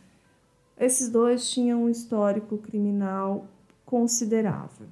Esses 0.79 1.09
dois 1.09 1.51
tinham 1.51 1.85
um 1.85 1.89
histórico 1.89 2.59
criminal 2.59 3.49
considerável. 3.87 4.87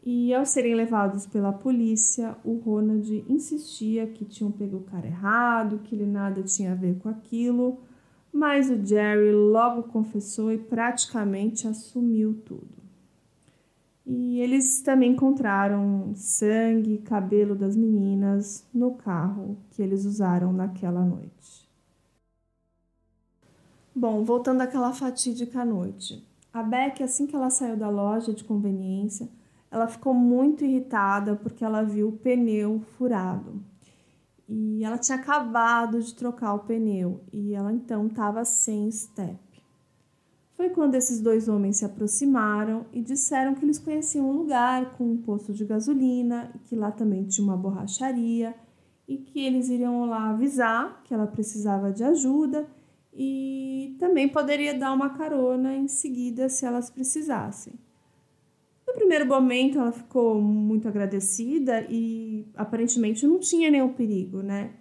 E 0.00 0.32
ao 0.32 0.46
serem 0.46 0.76
levados 0.76 1.26
pela 1.26 1.52
polícia, 1.52 2.36
o 2.44 2.54
Ronald 2.58 3.24
insistia 3.28 4.06
que 4.06 4.24
tinham 4.24 4.52
pego 4.52 4.76
o 4.76 4.84
cara 4.84 5.08
errado, 5.08 5.80
que 5.80 5.96
ele 5.96 6.06
nada 6.06 6.40
tinha 6.44 6.70
a 6.70 6.76
ver 6.76 6.96
com 7.00 7.08
aquilo, 7.08 7.80
mas 8.32 8.70
o 8.70 8.86
Jerry 8.86 9.32
logo 9.32 9.82
confessou 9.82 10.52
e 10.52 10.58
praticamente 10.58 11.66
assumiu 11.66 12.40
tudo. 12.44 12.77
E 14.10 14.40
eles 14.40 14.80
também 14.80 15.12
encontraram 15.12 16.14
sangue 16.14 16.94
e 16.94 16.98
cabelo 16.98 17.54
das 17.54 17.76
meninas 17.76 18.66
no 18.72 18.94
carro 18.94 19.58
que 19.68 19.82
eles 19.82 20.06
usaram 20.06 20.50
naquela 20.50 21.04
noite. 21.04 21.68
Bom, 23.94 24.24
voltando 24.24 24.62
àquela 24.62 24.94
fatídica 24.94 25.62
noite. 25.62 26.26
A 26.50 26.62
Beck, 26.62 27.02
assim 27.02 27.26
que 27.26 27.36
ela 27.36 27.50
saiu 27.50 27.76
da 27.76 27.90
loja 27.90 28.32
de 28.32 28.44
conveniência, 28.44 29.28
ela 29.70 29.86
ficou 29.86 30.14
muito 30.14 30.64
irritada 30.64 31.36
porque 31.36 31.62
ela 31.62 31.82
viu 31.82 32.08
o 32.08 32.12
pneu 32.12 32.80
furado. 32.96 33.62
E 34.48 34.82
ela 34.82 34.96
tinha 34.96 35.18
acabado 35.18 36.00
de 36.00 36.14
trocar 36.14 36.54
o 36.54 36.60
pneu 36.60 37.20
e 37.30 37.52
ela 37.52 37.74
então 37.74 38.06
estava 38.06 38.42
sem 38.42 38.90
step. 38.90 39.38
Foi 40.58 40.70
quando 40.70 40.96
esses 40.96 41.20
dois 41.20 41.48
homens 41.48 41.76
se 41.76 41.84
aproximaram 41.84 42.84
e 42.92 43.00
disseram 43.00 43.54
que 43.54 43.64
eles 43.64 43.78
conheciam 43.78 44.28
um 44.28 44.32
lugar 44.32 44.96
com 44.96 45.04
um 45.04 45.16
posto 45.16 45.52
de 45.52 45.64
gasolina, 45.64 46.52
que 46.64 46.74
lá 46.74 46.90
também 46.90 47.22
tinha 47.22 47.46
uma 47.46 47.56
borracharia 47.56 48.52
e 49.06 49.18
que 49.18 49.38
eles 49.38 49.68
iriam 49.68 50.04
lá 50.06 50.30
avisar 50.30 51.00
que 51.04 51.14
ela 51.14 51.28
precisava 51.28 51.92
de 51.92 52.02
ajuda 52.02 52.66
e 53.14 53.96
também 54.00 54.28
poderia 54.28 54.76
dar 54.76 54.92
uma 54.92 55.10
carona 55.10 55.76
em 55.76 55.86
seguida 55.86 56.48
se 56.48 56.66
elas 56.66 56.90
precisassem. 56.90 57.74
No 58.84 58.94
primeiro 58.94 59.26
momento 59.26 59.78
ela 59.78 59.92
ficou 59.92 60.42
muito 60.42 60.88
agradecida 60.88 61.86
e 61.88 62.48
aparentemente 62.56 63.24
não 63.24 63.38
tinha 63.38 63.70
nenhum 63.70 63.92
perigo, 63.92 64.42
né? 64.42 64.72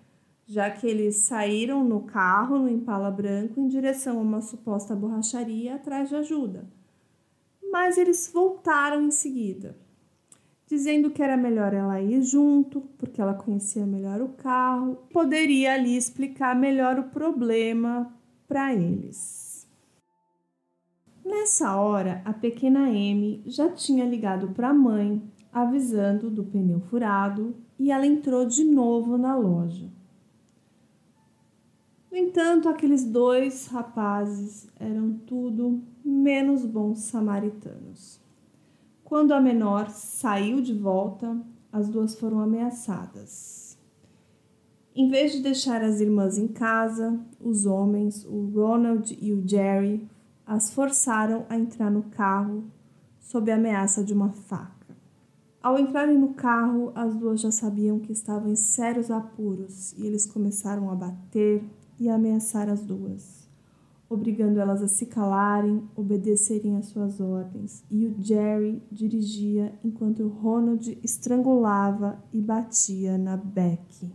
Já 0.48 0.72
que 0.72 0.88
eles 0.88 1.18
saíram 1.18 1.84
no 1.84 2.04
carro, 2.04 2.58
no 2.58 2.70
Impala 2.70 3.12
branco, 3.12 3.60
em 3.60 3.68
direção 3.68 4.18
a 4.18 4.22
uma 4.22 4.42
suposta 4.42 4.96
borracharia 4.96 5.75
atrás 5.75 6.08
de 6.08 6.16
ajuda. 6.16 6.66
Mas 7.70 7.98
eles 7.98 8.32
voltaram 8.34 9.01
em 9.01 9.12
seguida, 9.12 9.77
dizendo 10.66 11.12
que 11.12 11.22
era 11.22 11.36
melhor 11.36 11.74
ela 11.74 12.01
ir 12.01 12.22
junto, 12.22 12.80
porque 12.98 13.22
ela 13.22 13.34
conhecia 13.34 13.86
melhor 13.86 14.22
o 14.22 14.30
carro, 14.30 14.96
poderia 15.12 15.74
ali 15.74 15.98
explicar 15.98 16.56
melhor 16.56 16.98
o 16.98 17.10
problema 17.10 18.10
para 18.48 18.74
eles. 18.74 19.68
Nessa 21.25 21.75
hora, 21.75 22.22
a 22.24 22.32
pequena 22.32 22.86
Amy 22.86 23.44
já 23.46 23.70
tinha 23.70 24.06
ligado 24.06 24.48
para 24.51 24.70
a 24.70 24.74
mãe, 24.74 25.22
avisando 25.51 26.30
do 26.30 26.46
pneu 26.46 26.80
furado, 26.80 27.54
e 27.77 27.92
ela 27.92 28.08
entrou 28.08 28.46
de 28.46 28.63
novo 28.63 29.18
na 29.18 29.36
loja. 29.36 29.97
No 32.09 32.17
entanto, 32.17 32.69
aqueles 32.69 33.03
dois 33.03 33.67
rapazes 33.67 34.67
eram 34.79 35.13
tudo 35.25 35.81
menos 36.03 36.65
bons 36.65 36.99
samaritanos. 36.99 38.19
Quando 39.03 39.33
a 39.33 39.41
menor 39.41 39.89
saiu 39.89 40.61
de 40.61 40.73
volta, 40.73 41.37
as 41.71 41.89
duas 41.89 42.15
foram 42.15 42.39
ameaçadas. 42.39 43.77
Em 44.95 45.09
vez 45.09 45.33
de 45.33 45.41
deixar 45.41 45.83
as 45.83 45.99
irmãs 45.99 46.37
em 46.37 46.47
casa, 46.47 47.19
os 47.39 47.65
homens, 47.65 48.25
o 48.25 48.49
Ronald 48.53 49.15
e 49.21 49.31
o 49.31 49.47
Jerry, 49.47 50.09
as 50.45 50.73
forçaram 50.73 51.45
a 51.49 51.57
entrar 51.57 51.91
no 51.91 52.03
carro 52.03 52.63
sob 53.19 53.51
a 53.51 53.55
ameaça 53.55 54.03
de 54.03 54.13
uma 54.13 54.31
faca. 54.31 54.95
Ao 55.61 55.77
entrarem 55.77 56.17
no 56.17 56.33
carro, 56.33 56.91
as 56.95 57.13
duas 57.15 57.41
já 57.41 57.51
sabiam 57.51 57.99
que 57.99 58.13
estavam 58.13 58.49
em 58.49 58.55
sérios 58.55 59.11
apuros 59.11 59.93
e 59.97 60.07
eles 60.07 60.25
começaram 60.25 60.89
a 60.89 60.95
bater 60.95 61.63
e 62.00 62.10
ameaçar 62.10 62.70
as 62.70 62.84
duas 62.84 63.48
obrigando 64.10 64.60
elas 64.60 64.82
a 64.82 64.88
se 64.88 65.06
calarem, 65.06 65.84
obedecerem 65.96 66.77
às 66.77 66.88
suas 66.88 67.20
ordens, 67.20 67.84
e 67.92 68.06
o 68.06 68.16
Jerry 68.20 68.82
dirigia 68.92 69.77
enquanto 69.84 70.24
o 70.24 70.30
Ronald 70.30 70.98
estrangulava 71.04 72.24
e 72.32 72.42
batia 72.42 73.18
na 73.18 73.36
Beck. 73.36 74.10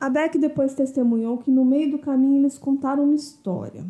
A 0.00 0.10
Beck 0.10 0.38
depois 0.38 0.74
testemunhou 0.74 1.38
que 1.38 1.50
no 1.50 1.64
meio 1.64 1.92
do 1.92 1.98
caminho 1.98 2.40
eles 2.40 2.58
contaram 2.58 3.04
uma 3.04 3.14
história, 3.14 3.86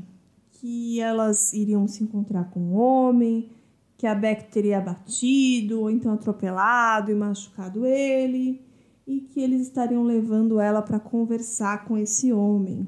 que 0.51 1.01
elas 1.01 1.53
iriam 1.53 1.89
se 1.89 2.05
encontrar 2.05 2.51
com 2.51 2.61
um 2.61 2.75
homem, 2.75 3.51
que 3.97 4.07
a 4.07 4.15
Beck 4.15 4.51
teria 4.53 4.81
batido 4.81 5.81
ou 5.81 5.91
então 5.91 6.13
atropelado 6.13 7.11
e 7.11 7.15
machucado 7.15 7.87
ele, 7.87 8.61
e 9.07 9.21
que 9.21 9.41
eles 9.41 9.63
estariam 9.63 10.03
levando 10.03 10.59
ela 10.59 10.81
para 10.81 10.99
conversar 10.99 11.85
com 11.85 11.99
esse 11.99 12.33
homem, 12.33 12.87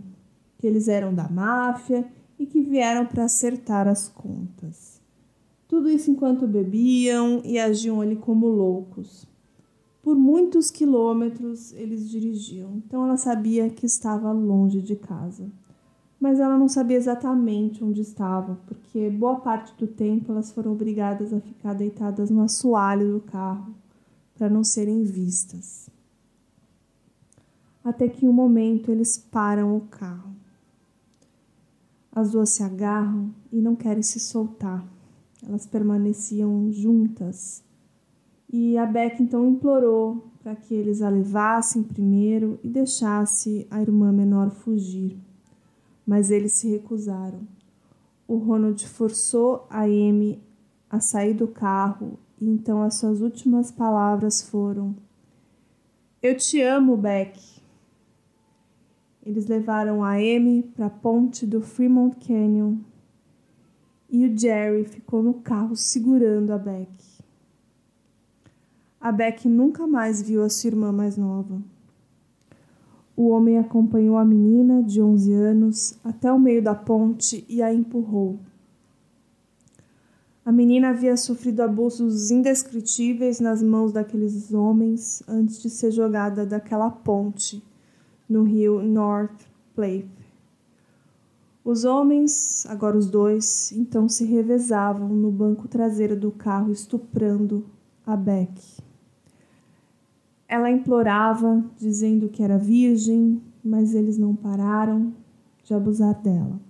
que 0.59 0.67
eles 0.67 0.89
eram 0.89 1.15
da 1.15 1.29
máfia 1.29 2.07
e 2.39 2.47
que 2.47 2.61
vieram 2.63 3.07
para 3.07 3.25
acertar 3.25 3.87
as 3.87 4.09
contas. 4.09 5.01
Tudo 5.69 5.89
isso 5.89 6.11
enquanto 6.11 6.47
bebiam 6.47 7.43
e 7.45 7.59
agiam 7.59 8.01
ali 8.01 8.17
como 8.17 8.47
loucos. 8.47 9.27
Por 10.01 10.15
muitos 10.15 10.71
quilômetros 10.71 11.73
eles 11.73 12.09
dirigiam, 12.09 12.77
então 12.77 13.05
ela 13.05 13.17
sabia 13.17 13.69
que 13.69 13.85
estava 13.85 14.31
longe 14.31 14.81
de 14.81 14.95
casa. 14.95 15.51
Mas 16.19 16.41
ela 16.41 16.57
não 16.57 16.69
sabia 16.69 16.97
exatamente 16.97 17.85
onde 17.85 18.01
estava, 18.01 18.59
porque 18.67 19.11
boa 19.11 19.41
parte 19.41 19.77
do 19.77 19.87
tempo 19.87 20.33
elas 20.33 20.51
foram 20.51 20.73
obrigadas 20.73 21.33
a 21.33 21.41
ficar 21.41 21.75
deitadas 21.75 22.31
no 22.31 22.41
assoalho 22.41 23.13
do 23.13 23.21
carro 23.21 23.75
para 24.35 24.49
não 24.49 24.63
serem 24.65 25.03
vistas. 25.03 25.91
Até 27.87 28.09
que 28.09 28.27
em 28.27 28.29
um 28.29 28.33
momento 28.33 28.91
eles 28.91 29.17
param 29.17 29.77
o 29.77 29.83
carro. 29.83 30.35
As 32.11 32.33
duas 32.33 32.51
se 32.51 32.65
agarram 32.65 33.33
e 33.53 33.61
não 33.61 33.77
querem 33.77 34.03
se 34.03 34.19
soltar. 34.19 34.85
Elas 35.47 35.67
permaneciam 35.67 36.69
juntas. 36.73 37.63
E 38.53 38.77
a 38.77 38.85
Beck 38.85 39.23
então 39.23 39.49
implorou 39.49 40.33
para 40.43 40.57
que 40.57 40.75
eles 40.75 41.01
a 41.01 41.09
levassem 41.09 41.81
primeiro 41.81 42.59
e 42.61 42.69
deixasse 42.69 43.69
a 43.71 43.81
irmã 43.81 44.11
menor 44.11 44.51
fugir. 44.51 45.17
Mas 46.05 46.33
eles 46.33 46.55
se 46.55 46.69
recusaram. 46.69 47.47
O 48.27 48.37
Ronald 48.37 48.85
forçou 48.85 49.65
a 49.71 49.83
Amy 49.83 50.43
a 50.91 50.99
sair 50.99 51.35
do 51.35 51.47
carro 51.47 52.19
e 52.41 52.49
então 52.49 52.83
as 52.83 52.97
suas 52.97 53.21
últimas 53.21 53.71
palavras 53.71 54.43
foram: 54.43 54.97
Eu 56.21 56.37
te 56.37 56.61
amo, 56.61 56.97
Beck. 56.97 57.56
Eles 59.27 59.49
levaram 59.49 60.05
a 60.05 60.13
Amy 60.13 60.63
para 60.63 60.87
a 60.87 60.91
ponte 60.91 61.45
do 61.45 61.61
Fremont 61.61 62.15
Canyon 62.25 62.77
e 64.09 64.25
o 64.25 64.39
Jerry 64.39 64.85
ficou 64.85 65.21
no 65.21 65.35
carro 65.35 65.75
segurando 65.75 66.53
a 66.53 66.59
Beck. 66.59 66.89
A 69.01 69.11
Beck 69.11 69.49
nunca 69.49 69.85
mais 69.85 70.23
viu 70.23 70.45
a 70.45 70.49
sua 70.49 70.69
irmã 70.69 70.93
mais 70.93 71.17
nova. 71.17 71.61
O 73.17 73.31
homem 73.31 73.59
acompanhou 73.59 74.17
a 74.17 74.25
menina 74.25 74.81
de 74.81 75.03
11 75.03 75.33
anos 75.33 75.99
até 76.05 76.33
o 76.33 76.39
meio 76.39 76.63
da 76.63 76.77
ponte 76.77 77.45
e 77.49 77.61
a 77.61 77.75
empurrou. 77.75 78.39
A 80.45 80.53
menina 80.53 80.91
havia 80.91 81.17
sofrido 81.17 81.63
abusos 81.63 82.31
indescritíveis 82.31 83.41
nas 83.41 83.61
mãos 83.61 83.91
daqueles 83.91 84.55
homens 84.55 85.21
antes 85.27 85.61
de 85.61 85.69
ser 85.69 85.91
jogada 85.91 86.47
daquela 86.47 86.89
ponte 86.89 87.61
no 88.29 88.43
rio 88.43 88.83
North 88.83 89.47
Platte. 89.75 90.11
Os 91.65 91.85
homens, 91.85 92.65
agora 92.67 92.97
os 92.97 93.11
dois, 93.11 93.73
então 93.73 94.09
se 94.09 94.25
revezavam 94.25 95.09
no 95.09 95.31
banco 95.31 95.67
traseiro 95.67 96.19
do 96.19 96.31
carro, 96.31 96.71
estuprando 96.71 97.65
a 98.07 98.17
Beck. 98.17 98.81
Ela 100.49 100.71
implorava, 100.71 101.65
dizendo 101.77 102.29
que 102.29 102.43
era 102.43 102.57
virgem, 102.57 103.43
mas 103.65 103.95
eles 103.95 104.17
não 104.17 104.35
pararam 104.35 105.13
de 105.65 105.75
abusar 105.75 106.15
dela. 106.23 106.61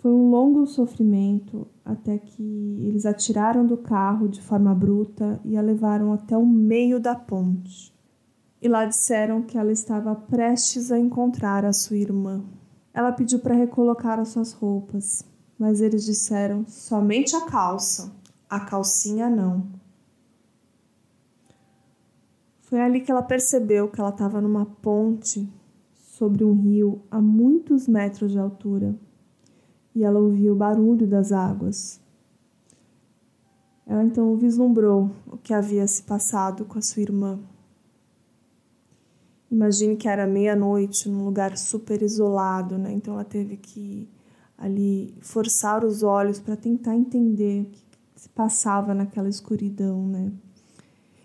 Foi 0.00 0.10
um 0.10 0.30
longo 0.30 0.66
sofrimento 0.66 1.66
até 1.84 2.18
que 2.18 2.42
eles 2.86 3.06
a 3.06 3.14
tiraram 3.14 3.64
do 3.64 3.78
carro 3.78 4.28
de 4.28 4.42
forma 4.42 4.74
bruta 4.74 5.40
e 5.44 5.56
a 5.56 5.62
levaram 5.62 6.12
até 6.12 6.36
o 6.36 6.44
meio 6.44 7.00
da 7.00 7.14
ponte 7.14 7.91
e 8.62 8.68
lá 8.68 8.84
disseram 8.84 9.42
que 9.42 9.58
ela 9.58 9.72
estava 9.72 10.14
prestes 10.14 10.92
a 10.92 10.98
encontrar 10.98 11.64
a 11.64 11.72
sua 11.72 11.96
irmã. 11.96 12.44
Ela 12.94 13.10
pediu 13.10 13.40
para 13.40 13.56
recolocar 13.56 14.20
as 14.20 14.28
suas 14.28 14.52
roupas, 14.52 15.24
mas 15.58 15.80
eles 15.80 16.04
disseram 16.04 16.64
somente 16.68 17.34
a 17.34 17.44
calça, 17.44 18.14
a 18.48 18.60
calcinha 18.60 19.28
não. 19.28 19.66
Foi 22.60 22.80
ali 22.80 23.00
que 23.00 23.10
ela 23.10 23.22
percebeu 23.22 23.88
que 23.88 24.00
ela 24.00 24.10
estava 24.10 24.40
numa 24.40 24.64
ponte 24.64 25.52
sobre 25.92 26.44
um 26.44 26.54
rio 26.54 27.02
a 27.10 27.20
muitos 27.20 27.88
metros 27.88 28.30
de 28.30 28.38
altura 28.38 28.94
e 29.92 30.04
ela 30.04 30.20
ouviu 30.20 30.52
o 30.52 30.56
barulho 30.56 31.06
das 31.06 31.32
águas. 31.32 32.00
Ela 33.84 34.04
então 34.04 34.36
vislumbrou 34.36 35.10
o 35.26 35.36
que 35.36 35.52
havia 35.52 35.84
se 35.88 36.04
passado 36.04 36.64
com 36.64 36.78
a 36.78 36.82
sua 36.82 37.02
irmã. 37.02 37.40
Imagine 39.52 39.96
que 39.96 40.08
era 40.08 40.26
meia-noite 40.26 41.10
num 41.10 41.26
lugar 41.26 41.58
super 41.58 42.00
isolado, 42.00 42.78
né? 42.78 42.90
Então 42.90 43.12
ela 43.12 43.24
teve 43.24 43.58
que 43.58 44.08
ali 44.56 45.14
forçar 45.20 45.84
os 45.84 46.02
olhos 46.02 46.40
para 46.40 46.56
tentar 46.56 46.96
entender 46.96 47.60
o 47.60 47.64
que 47.66 47.82
se 48.16 48.30
passava 48.30 48.94
naquela 48.94 49.28
escuridão, 49.28 50.06
né? 50.06 50.32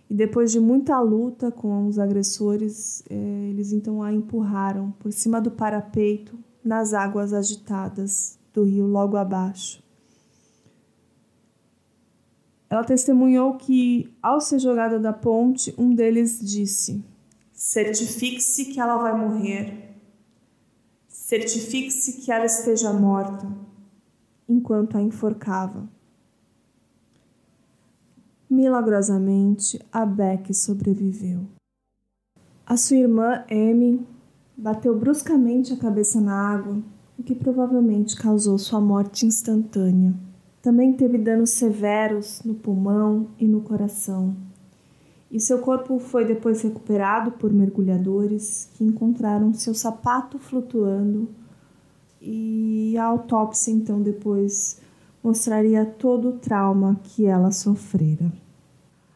E 0.09 0.13
depois 0.13 0.51
de 0.51 0.59
muita 0.59 0.99
luta 0.99 1.49
com 1.49 1.87
os 1.87 1.97
agressores, 1.97 3.01
é, 3.09 3.15
eles 3.49 3.71
então 3.71 4.03
a 4.03 4.11
empurraram 4.11 4.91
por 4.99 5.13
cima 5.13 5.39
do 5.39 5.51
parapeito 5.51 6.37
nas 6.61 6.93
águas 6.93 7.31
agitadas 7.31 8.37
do 8.53 8.63
rio 8.63 8.87
logo 8.87 9.15
abaixo. 9.15 9.81
Ela 12.69 12.83
testemunhou 12.83 13.53
que, 13.53 14.13
ao 14.21 14.41
ser 14.41 14.59
jogada 14.59 14.99
da 14.99 15.13
ponte, 15.13 15.73
um 15.77 15.95
deles 15.95 16.41
disse: 16.41 17.01
Certifique-se 17.57 18.65
que 18.65 18.79
ela 18.79 18.97
vai 18.97 19.17
morrer. 19.17 19.97
Certifique-se 21.07 22.21
que 22.21 22.31
ela 22.31 22.45
esteja 22.45 22.93
morta, 22.93 23.51
enquanto 24.47 24.95
a 24.95 25.01
enforcava. 25.01 25.89
Milagrosamente, 28.47 29.83
a 29.91 30.05
Beck 30.05 30.53
sobreviveu. 30.53 31.47
A 32.63 32.77
sua 32.77 32.97
irmã, 32.97 33.43
Amy, 33.49 34.05
bateu 34.55 34.95
bruscamente 34.95 35.73
a 35.73 35.77
cabeça 35.77 36.21
na 36.21 36.35
água, 36.35 36.77
o 37.17 37.23
que 37.23 37.33
provavelmente 37.33 38.15
causou 38.15 38.59
sua 38.59 38.79
morte 38.79 39.25
instantânea. 39.25 40.13
Também 40.61 40.93
teve 40.93 41.17
danos 41.17 41.53
severos 41.53 42.39
no 42.45 42.53
pulmão 42.53 43.29
e 43.39 43.47
no 43.47 43.61
coração 43.61 44.46
e 45.31 45.39
seu 45.39 45.59
corpo 45.59 45.99
foi 45.99 46.25
depois 46.25 46.61
recuperado 46.61 47.31
por 47.31 47.51
mergulhadores 47.51 48.69
que 48.73 48.83
encontraram 48.83 49.53
seu 49.53 49.73
sapato 49.73 50.39
flutuando 50.39 51.27
e 52.21 52.97
a 52.97 53.03
autópsia 53.03 53.71
então 53.71 54.01
depois 54.01 54.79
mostraria 55.23 55.85
todo 55.85 56.29
o 56.29 56.33
trauma 56.33 56.99
que 57.03 57.25
ela 57.25 57.51
sofrera. 57.51 58.31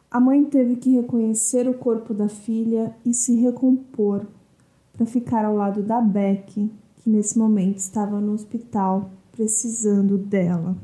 A 0.10 0.20
mãe 0.20 0.44
teve 0.44 0.76
que 0.76 0.90
reconhecer 0.90 1.70
o 1.70 1.74
corpo 1.74 2.14
da 2.14 2.28
filha 2.28 2.94
e 3.06 3.14
se 3.14 3.36
recompor 3.36 4.26
para 4.92 5.06
ficar 5.06 5.46
ao 5.46 5.56
lado 5.56 5.82
da 5.82 6.02
Beck, 6.02 6.70
que 6.98 7.10
nesse 7.10 7.40
momento 7.40 7.78
estava 7.78 8.20
no 8.20 8.34
hospital 8.34 9.10
precisando 9.32 10.18
dela. 10.18 10.76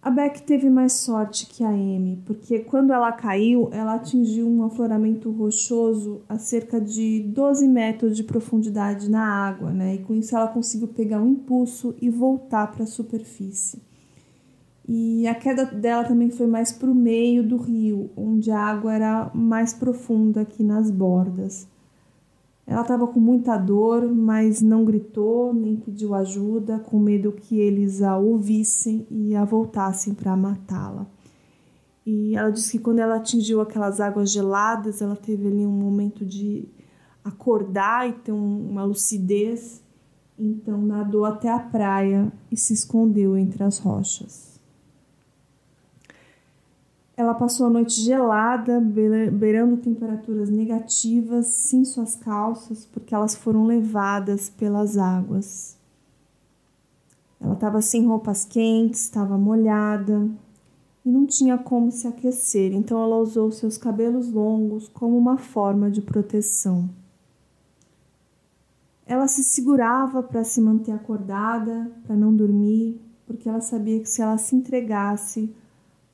A 0.00 0.10
Beck 0.10 0.42
teve 0.42 0.70
mais 0.70 0.92
sorte 0.92 1.44
que 1.46 1.64
a 1.64 1.70
Amy, 1.70 2.22
porque 2.24 2.60
quando 2.60 2.92
ela 2.92 3.10
caiu, 3.10 3.68
ela 3.72 3.94
atingiu 3.94 4.48
um 4.48 4.62
afloramento 4.62 5.28
rochoso 5.32 6.22
a 6.28 6.38
cerca 6.38 6.80
de 6.80 7.20
12 7.34 7.66
metros 7.66 8.16
de 8.16 8.22
profundidade 8.22 9.10
na 9.10 9.20
água, 9.20 9.72
né? 9.72 9.96
E 9.96 9.98
com 9.98 10.14
isso 10.14 10.36
ela 10.36 10.46
conseguiu 10.46 10.86
pegar 10.86 11.20
um 11.20 11.28
impulso 11.28 11.96
e 12.00 12.08
voltar 12.08 12.70
para 12.70 12.84
a 12.84 12.86
superfície. 12.86 13.82
E 14.86 15.26
a 15.26 15.34
queda 15.34 15.66
dela 15.66 16.04
também 16.04 16.30
foi 16.30 16.46
mais 16.46 16.70
para 16.70 16.88
o 16.88 16.94
meio 16.94 17.42
do 17.42 17.56
rio, 17.56 18.08
onde 18.16 18.52
a 18.52 18.58
água 18.58 18.94
era 18.94 19.30
mais 19.34 19.74
profunda 19.74 20.42
aqui 20.42 20.62
nas 20.62 20.92
bordas. 20.92 21.66
Ela 22.68 22.82
estava 22.82 23.06
com 23.06 23.18
muita 23.18 23.56
dor, 23.56 24.06
mas 24.14 24.60
não 24.60 24.84
gritou 24.84 25.54
nem 25.54 25.74
pediu 25.74 26.14
ajuda, 26.14 26.78
com 26.78 26.98
medo 26.98 27.32
que 27.32 27.58
eles 27.58 28.02
a 28.02 28.18
ouvissem 28.18 29.06
e 29.10 29.34
a 29.34 29.42
voltassem 29.42 30.12
para 30.12 30.36
matá-la. 30.36 31.06
E 32.04 32.36
ela 32.36 32.50
disse 32.50 32.72
que 32.72 32.84
quando 32.84 32.98
ela 32.98 33.16
atingiu 33.16 33.62
aquelas 33.62 34.00
águas 34.00 34.30
geladas, 34.30 35.00
ela 35.00 35.16
teve 35.16 35.46
ali 35.46 35.64
um 35.64 35.72
momento 35.72 36.26
de 36.26 36.68
acordar 37.24 38.06
e 38.06 38.12
ter 38.12 38.32
uma 38.32 38.84
lucidez. 38.84 39.82
Então 40.38 40.78
nadou 40.78 41.24
até 41.24 41.48
a 41.48 41.58
praia 41.58 42.30
e 42.52 42.56
se 42.56 42.74
escondeu 42.74 43.34
entre 43.34 43.64
as 43.64 43.78
rochas. 43.78 44.47
Ela 47.18 47.34
passou 47.34 47.66
a 47.66 47.70
noite 47.70 48.00
gelada, 48.00 48.80
beirando 48.80 49.76
temperaturas 49.78 50.48
negativas, 50.48 51.48
sem 51.48 51.84
suas 51.84 52.14
calças, 52.14 52.86
porque 52.86 53.12
elas 53.12 53.34
foram 53.34 53.66
levadas 53.66 54.48
pelas 54.48 54.96
águas. 54.96 55.76
Ela 57.40 57.54
estava 57.54 57.82
sem 57.82 58.06
roupas 58.06 58.44
quentes, 58.44 59.00
estava 59.00 59.36
molhada 59.36 60.30
e 61.04 61.10
não 61.10 61.26
tinha 61.26 61.58
como 61.58 61.90
se 61.90 62.06
aquecer, 62.06 62.72
então 62.72 63.02
ela 63.02 63.16
usou 63.16 63.50
seus 63.50 63.76
cabelos 63.76 64.30
longos 64.32 64.86
como 64.86 65.18
uma 65.18 65.36
forma 65.36 65.90
de 65.90 66.00
proteção. 66.00 66.88
Ela 69.04 69.26
se 69.26 69.42
segurava 69.42 70.22
para 70.22 70.44
se 70.44 70.60
manter 70.60 70.92
acordada, 70.92 71.90
para 72.06 72.14
não 72.14 72.32
dormir, 72.32 73.00
porque 73.26 73.48
ela 73.48 73.60
sabia 73.60 73.98
que 73.98 74.08
se 74.08 74.22
ela 74.22 74.38
se 74.38 74.54
entregasse, 74.54 75.52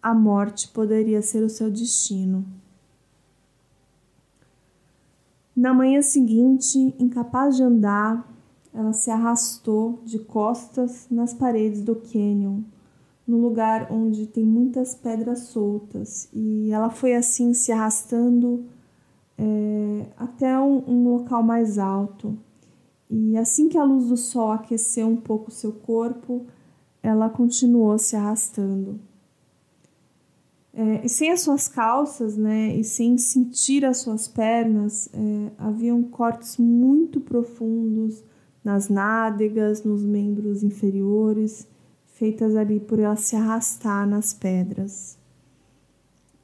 a 0.05 0.13
morte 0.13 0.69
poderia 0.69 1.23
ser 1.23 1.43
o 1.43 1.49
seu 1.49 1.71
destino. 1.71 2.45
Na 5.57 5.73
manhã 5.73 6.03
seguinte, 6.03 6.95
incapaz 6.99 7.57
de 7.57 7.63
andar, 7.63 8.31
ela 8.75 8.93
se 8.93 9.11
arrastou 9.11 10.03
de 10.05 10.19
costas 10.19 11.07
nas 11.11 11.33
paredes 11.33 11.81
do 11.81 11.97
cânion, 11.97 12.61
no 13.27 13.39
lugar 13.39 13.91
onde 13.91 14.27
tem 14.27 14.45
muitas 14.45 14.95
pedras 14.95 15.45
soltas, 15.45 16.29
e 16.35 16.71
ela 16.71 16.91
foi 16.91 17.15
assim 17.15 17.55
se 17.55 17.73
arrastando 17.73 18.67
é, 19.39 20.07
até 20.19 20.59
um, 20.59 20.85
um 20.87 21.09
local 21.15 21.43
mais 21.43 21.79
alto. 21.79 22.37
E 23.09 23.39
assim 23.39 23.71
que 23.71 23.79
a 23.79 23.85
luz 23.85 24.09
do 24.09 24.19
sol 24.19 24.53
aqueceu 24.53 25.07
um 25.07 25.17
pouco 25.17 25.51
seu 25.51 25.73
corpo, 25.73 26.45
ela 27.03 27.31
continuou 27.31 27.97
se 27.99 28.15
arrastando. 28.17 29.01
É, 30.77 31.07
e 31.07 31.09
sem 31.09 31.31
as 31.31 31.41
suas 31.41 31.69
calças, 31.69 32.37
né, 32.37 32.75
e 32.75 32.83
sem 32.83 33.17
sentir 33.17 33.85
as 33.85 33.99
suas 33.99 34.27
pernas, 34.27 35.09
é, 35.13 35.53
haviam 35.57 36.03
cortes 36.03 36.57
muito 36.59 37.21
profundos 37.21 38.25
nas 38.65 38.89
nádegas, 38.89 39.85
nos 39.85 40.05
membros 40.05 40.65
inferiores, 40.65 41.69
feitas 42.07 42.57
ali 42.57 42.81
por 42.81 42.99
ela 42.99 43.15
se 43.15 43.37
arrastar 43.37 44.09
nas 44.09 44.35
pedras. 44.35 45.17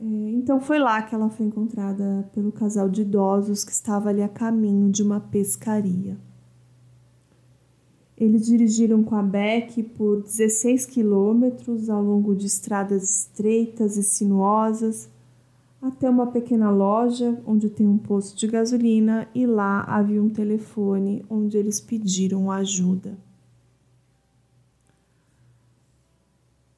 É, 0.00 0.04
então 0.04 0.60
foi 0.60 0.78
lá 0.78 1.02
que 1.02 1.12
ela 1.12 1.28
foi 1.28 1.46
encontrada 1.46 2.30
pelo 2.32 2.52
casal 2.52 2.88
de 2.88 3.02
idosos 3.02 3.64
que 3.64 3.72
estava 3.72 4.10
ali 4.10 4.22
a 4.22 4.28
caminho 4.28 4.90
de 4.90 5.02
uma 5.02 5.18
pescaria. 5.18 6.16
Eles 8.20 8.44
dirigiram 8.44 9.02
com 9.02 9.16
a 9.16 9.22
Beck 9.22 9.82
por 9.82 10.22
16 10.22 10.84
quilômetros 10.84 11.88
ao 11.88 12.02
longo 12.02 12.36
de 12.36 12.46
estradas 12.46 13.02
estreitas 13.02 13.96
e 13.96 14.02
sinuosas 14.02 15.08
até 15.80 16.10
uma 16.10 16.26
pequena 16.26 16.70
loja 16.70 17.40
onde 17.46 17.70
tem 17.70 17.88
um 17.88 17.96
posto 17.96 18.36
de 18.38 18.46
gasolina 18.46 19.26
e 19.34 19.46
lá 19.46 19.82
havia 19.84 20.22
um 20.22 20.28
telefone 20.28 21.24
onde 21.30 21.56
eles 21.56 21.80
pediram 21.80 22.50
ajuda. 22.50 23.16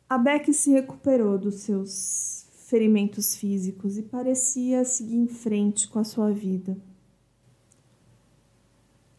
A 0.09 0.17
Beck 0.17 0.53
se 0.53 0.71
recuperou 0.71 1.37
dos 1.39 1.57
seus 1.57 2.47
ferimentos 2.67 3.35
físicos 3.35 3.99
e 3.99 4.03
parecia 4.03 4.85
seguir 4.85 5.17
em 5.17 5.27
frente 5.27 5.89
com 5.89 5.99
a 5.99 6.05
sua 6.05 6.31
vida. 6.31 6.77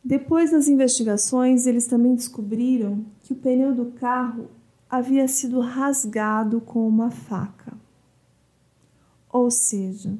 Depois 0.03 0.51
das 0.51 0.67
investigações, 0.67 1.65
eles 1.65 1.87
também 1.87 2.13
descobriram 2.13 3.05
que 3.21 3.31
o 3.31 3.35
pneu 3.37 3.73
do 3.73 3.85
carro 3.91 4.49
havia 4.89 5.27
sido 5.29 5.61
rasgado 5.61 6.59
com 6.59 6.85
uma 6.85 7.09
faca. 7.09 7.73
Ou 9.31 9.49
seja, 9.49 10.13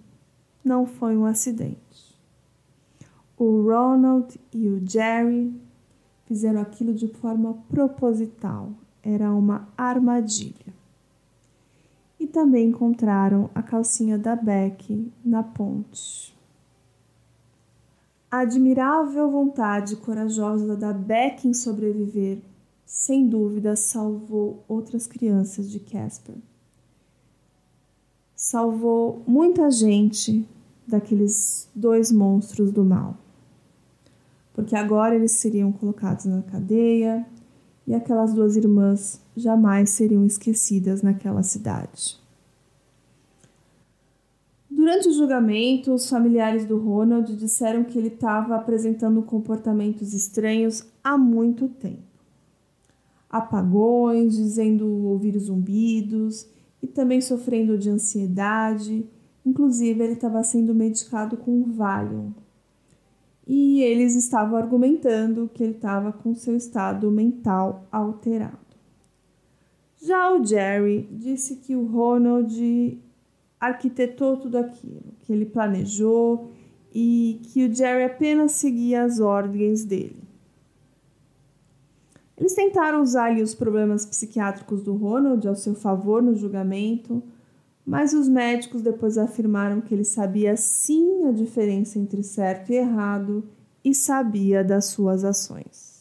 não 0.63 0.85
foi 0.85 1.17
um 1.17 1.25
acidente. 1.25 2.17
O 3.37 3.61
Ronald 3.63 4.39
e 4.53 4.69
o 4.69 4.81
Jerry 4.87 5.53
fizeram 6.25 6.61
aquilo 6.61 6.93
de 6.93 7.09
forma 7.09 7.53
proposital, 7.69 8.71
era 9.03 9.33
uma 9.33 9.67
armadilha. 9.77 10.73
E 12.17 12.25
também 12.25 12.69
encontraram 12.69 13.49
a 13.53 13.61
calcinha 13.61 14.17
da 14.17 14.33
Beck 14.33 15.11
na 15.25 15.43
ponte. 15.43 16.33
A 18.33 18.39
admirável 18.39 19.29
vontade 19.29 19.95
corajosa 19.95 20.75
da 20.75 20.91
Beck 20.91 21.47
em 21.47 21.53
sobreviver, 21.53 22.39
sem 22.83 23.29
dúvida, 23.29 23.75
salvou 23.75 24.63
outras 24.67 25.05
crianças 25.05 25.69
de 25.69 25.79
Casper. 25.79 26.33
Salvou 28.35 29.21
muita 29.27 29.69
gente 29.69 30.49
daqueles 30.87 31.69
dois 31.75 32.11
monstros 32.11 32.71
do 32.71 32.83
mal. 32.83 33.15
Porque 34.51 34.75
agora 34.75 35.13
eles 35.13 35.33
seriam 35.33 35.71
colocados 35.71 36.25
na 36.25 36.41
cadeia 36.41 37.23
e 37.85 37.93
aquelas 37.93 38.33
duas 38.33 38.57
irmãs 38.57 39.21
jamais 39.37 39.91
seriam 39.91 40.25
esquecidas 40.25 41.03
naquela 41.03 41.43
cidade. 41.43 42.19
Durante 44.83 45.07
o 45.07 45.13
julgamento, 45.13 45.93
os 45.93 46.09
familiares 46.09 46.65
do 46.65 46.77
Ronald 46.77 47.37
disseram 47.37 47.85
que 47.85 47.97
ele 47.97 48.09
estava 48.09 48.57
apresentando 48.57 49.23
comportamentos 49.23 50.13
estranhos 50.13 50.85
há 51.01 51.17
muito 51.17 51.69
tempo. 51.69 52.03
Apagões, 53.29 54.35
dizendo 54.35 54.85
ouvir 55.05 55.39
zumbidos 55.39 56.45
e 56.81 56.87
também 56.87 57.21
sofrendo 57.21 57.77
de 57.77 57.89
ansiedade. 57.89 59.05
Inclusive, 59.45 60.03
ele 60.03 60.13
estava 60.15 60.43
sendo 60.43 60.75
medicado 60.75 61.37
com 61.37 61.63
Valium. 61.63 62.33
E 63.47 63.81
eles 63.83 64.15
estavam 64.15 64.57
argumentando 64.57 65.49
que 65.53 65.63
ele 65.63 65.75
estava 65.75 66.11
com 66.11 66.35
seu 66.35 66.57
estado 66.57 67.09
mental 67.09 67.87
alterado. 67.89 68.57
Já 70.05 70.33
o 70.35 70.43
Jerry 70.43 71.07
disse 71.09 71.55
que 71.55 71.73
o 71.73 71.85
Ronald 71.85 73.01
arquitetou 73.67 74.35
tudo 74.35 74.57
aquilo, 74.57 75.13
que 75.21 75.31
ele 75.31 75.45
planejou 75.45 76.51
e 76.93 77.39
que 77.43 77.65
o 77.65 77.73
Jerry 77.73 78.03
apenas 78.03 78.51
seguia 78.51 79.03
as 79.03 79.21
ordens 79.21 79.85
dele. 79.85 80.21
Eles 82.37 82.53
tentaram 82.53 83.01
usar 83.01 83.25
ali 83.25 83.41
os 83.41 83.55
problemas 83.55 84.05
psiquiátricos 84.05 84.83
do 84.83 84.95
Ronald 84.95 85.47
ao 85.47 85.55
seu 85.55 85.75
favor 85.75 86.21
no 86.21 86.35
julgamento, 86.35 87.23
mas 87.85 88.13
os 88.13 88.27
médicos 88.27 88.81
depois 88.81 89.17
afirmaram 89.17 89.79
que 89.79 89.93
ele 89.93 90.03
sabia 90.03 90.57
sim 90.57 91.25
a 91.25 91.31
diferença 91.31 91.97
entre 91.97 92.21
certo 92.21 92.69
e 92.71 92.75
errado 92.75 93.47
e 93.83 93.95
sabia 93.95 94.61
das 94.63 94.85
suas 94.85 95.23
ações. 95.23 95.92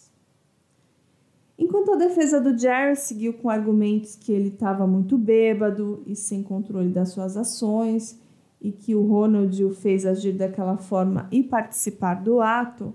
Enquanto 1.73 1.93
a 1.93 1.97
defesa 1.97 2.39
do 2.39 2.57
Jerry 2.57 2.95
seguiu 2.97 3.33
com 3.33 3.49
argumentos 3.49 4.15
que 4.15 4.31
ele 4.31 4.49
estava 4.49 4.87
muito 4.87 5.17
bêbado 5.17 6.03
e 6.07 6.15
sem 6.15 6.43
controle 6.43 6.91
das 6.91 7.09
suas 7.09 7.35
ações 7.35 8.21
e 8.61 8.71
que 8.71 8.95
o 8.95 9.07
Ronald 9.07 9.65
o 9.65 9.71
fez 9.71 10.05
agir 10.05 10.35
daquela 10.35 10.77
forma 10.77 11.27
e 11.33 11.43
participar 11.43 12.23
do 12.23 12.43
ato, 12.43 12.93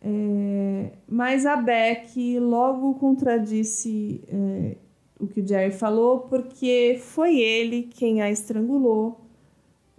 é, 0.00 0.92
mas 1.06 1.44
a 1.44 1.54
Beck 1.54 2.38
logo 2.38 2.94
contradisse 2.94 4.24
é, 4.26 4.78
o 5.20 5.26
que 5.26 5.42
o 5.42 5.46
Jerry 5.46 5.74
falou, 5.74 6.20
porque 6.20 6.98
foi 6.98 7.38
ele 7.40 7.82
quem 7.82 8.22
a 8.22 8.30
estrangulou 8.30 9.20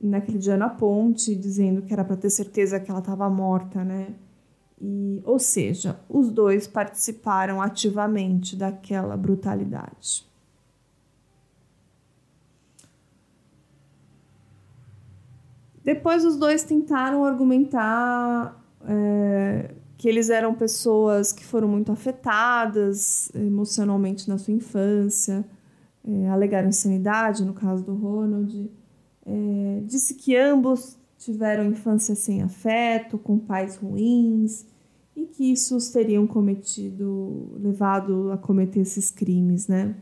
naquele 0.01 0.39
dia 0.39 0.57
na 0.57 0.67
ponte, 0.67 1.35
dizendo 1.35 1.83
que 1.83 1.93
era 1.93 2.03
para 2.03 2.17
ter 2.17 2.31
certeza 2.31 2.79
que 2.79 2.89
ela 2.89 3.01
estava 3.01 3.29
morta, 3.29 3.83
né? 3.83 4.15
E, 4.81 5.21
ou 5.23 5.39
seja, 5.39 5.99
os 6.09 6.29
dois 6.29 6.67
participaram 6.67 7.61
ativamente 7.61 8.55
daquela 8.55 9.15
brutalidade. 9.15 10.25
Depois 15.83 16.23
os 16.23 16.37
dois 16.37 16.63
tentaram 16.63 17.25
argumentar 17.25 18.61
é, 18.85 19.71
que 19.97 20.07
eles 20.07 20.29
eram 20.29 20.53
pessoas 20.53 21.33
que 21.33 21.45
foram 21.45 21.67
muito 21.67 21.91
afetadas 21.91 23.29
emocionalmente 23.35 24.29
na 24.29 24.37
sua 24.37 24.53
infância, 24.53 25.45
é, 26.05 26.29
alegaram 26.29 26.69
insanidade 26.69 27.43
no 27.45 27.53
caso 27.53 27.83
do 27.83 27.95
Ronald. 27.95 28.69
É, 29.25 29.81
disse 29.85 30.13
que 30.15 30.35
ambos 30.35 30.97
tiveram 31.17 31.65
infância 31.65 32.15
sem 32.15 32.41
afeto, 32.41 33.17
com 33.17 33.37
pais 33.37 33.75
ruins, 33.75 34.65
e 35.15 35.25
que 35.25 35.51
isso 35.51 35.75
os 35.75 35.89
teriam 35.89 36.25
cometido, 36.25 37.51
levado 37.59 38.31
a 38.31 38.37
cometer 38.37 38.81
esses 38.81 39.11
crimes, 39.11 39.67
né? 39.67 39.95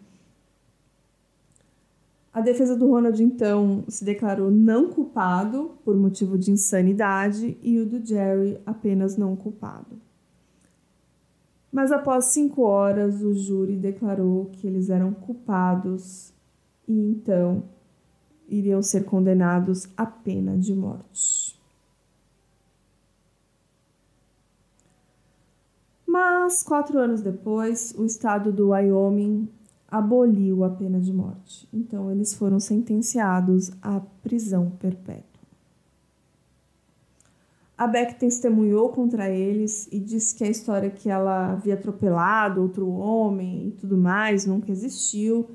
A 2.33 2.39
defesa 2.39 2.77
do 2.77 2.87
Ronald, 2.87 3.21
então, 3.21 3.83
se 3.89 4.05
declarou 4.05 4.49
não 4.49 4.89
culpado 4.89 5.71
por 5.83 5.97
motivo 5.97 6.37
de 6.37 6.49
insanidade 6.49 7.57
e 7.61 7.77
o 7.77 7.85
do 7.85 8.03
Jerry 8.05 8.57
apenas 8.65 9.17
não 9.17 9.35
culpado. 9.35 9.99
Mas 11.69 11.91
após 11.91 12.25
cinco 12.25 12.63
horas, 12.63 13.21
o 13.21 13.33
júri 13.33 13.75
declarou 13.75 14.45
que 14.45 14.65
eles 14.65 14.89
eram 14.89 15.13
culpados 15.13 16.33
e 16.87 16.93
então 16.93 17.63
iriam 18.47 18.81
ser 18.81 19.05
condenados 19.05 19.87
à 19.95 20.05
pena 20.05 20.57
de 20.57 20.75
morte. 20.75 21.59
Mas, 26.05 26.61
quatro 26.61 26.99
anos 26.99 27.21
depois, 27.21 27.93
o 27.97 28.05
estado 28.05 28.51
do 28.51 28.69
Wyoming 28.69 29.47
aboliu 29.87 30.63
a 30.63 30.69
pena 30.69 30.99
de 30.99 31.13
morte. 31.13 31.67
Então, 31.71 32.11
eles 32.11 32.33
foram 32.33 32.59
sentenciados 32.59 33.71
à 33.81 34.01
prisão 34.21 34.69
perpétua. 34.71 35.25
A 37.77 37.87
Beck 37.87 38.19
testemunhou 38.19 38.89
contra 38.89 39.29
eles 39.29 39.87
e 39.91 39.99
disse 39.99 40.35
que 40.35 40.43
a 40.43 40.49
história 40.49 40.89
que 40.89 41.09
ela 41.09 41.53
havia 41.53 41.73
atropelado 41.73 42.61
outro 42.61 42.87
homem 42.89 43.69
e 43.69 43.71
tudo 43.71 43.97
mais 43.97 44.45
nunca 44.45 44.71
existiu 44.71 45.49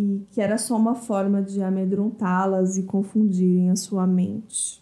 e 0.00 0.24
que 0.30 0.40
era 0.40 0.56
só 0.56 0.76
uma 0.76 0.94
forma 0.94 1.42
de 1.42 1.60
amedrontá-las 1.60 2.78
e 2.78 2.84
confundirem 2.84 3.68
a 3.68 3.74
sua 3.74 4.06
mente. 4.06 4.80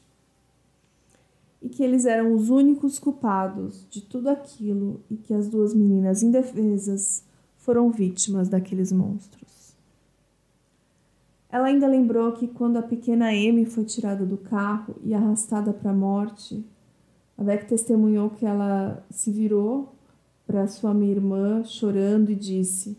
E 1.62 1.70
que 1.70 1.83
eles 1.83 2.05
eram 2.05 2.35
os 2.35 2.50
únicos 2.50 2.98
culpados 2.98 3.87
de 3.88 4.02
tudo 4.02 4.29
aquilo 4.29 5.00
e 5.11 5.16
que 5.16 5.33
as 5.33 5.48
duas 5.48 5.72
meninas 5.72 6.22
indefesas 6.22 7.24
foram 7.57 7.90
vítimas 7.90 8.50
daqueles 8.50 8.92
monstros. 8.92 9.74
Ela 11.48 11.68
ainda 11.68 11.87
lembrou 11.87 12.33
que 12.33 12.46
quando 12.46 12.76
a 12.76 12.83
pequena 12.83 13.29
Amy 13.29 13.64
foi 13.64 13.85
tirada 13.85 14.26
do 14.26 14.37
carro 14.37 14.96
e 15.02 15.14
arrastada 15.14 15.72
para 15.72 15.92
a 15.92 15.94
morte, 15.94 16.62
a 17.38 17.42
Beck 17.42 17.66
testemunhou 17.66 18.29
que 18.29 18.44
ela 18.44 19.02
se 19.09 19.33
virou 19.33 19.94
para 20.46 20.68
sua 20.68 20.92
minha 20.92 21.12
irmã 21.12 21.64
chorando 21.64 22.31
e 22.31 22.35
disse: 22.35 22.98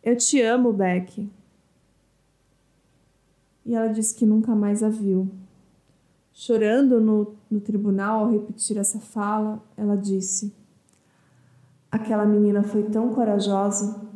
Eu 0.00 0.16
te 0.16 0.40
amo, 0.40 0.72
Beck 0.72 1.28
e 3.66 3.74
ela 3.74 3.88
disse 3.88 4.14
que 4.14 4.24
nunca 4.24 4.54
mais 4.54 4.82
a 4.82 4.88
viu. 4.88 5.28
Chorando 6.32 7.00
no, 7.00 7.34
no 7.50 7.60
tribunal 7.60 8.20
ao 8.20 8.30
repetir 8.30 8.78
essa 8.78 9.00
fala, 9.00 9.60
ela 9.76 9.96
disse: 9.96 10.54
Aquela 11.90 12.24
menina 12.24 12.62
foi 12.62 12.84
tão 12.84 13.12
corajosa. 13.12 14.06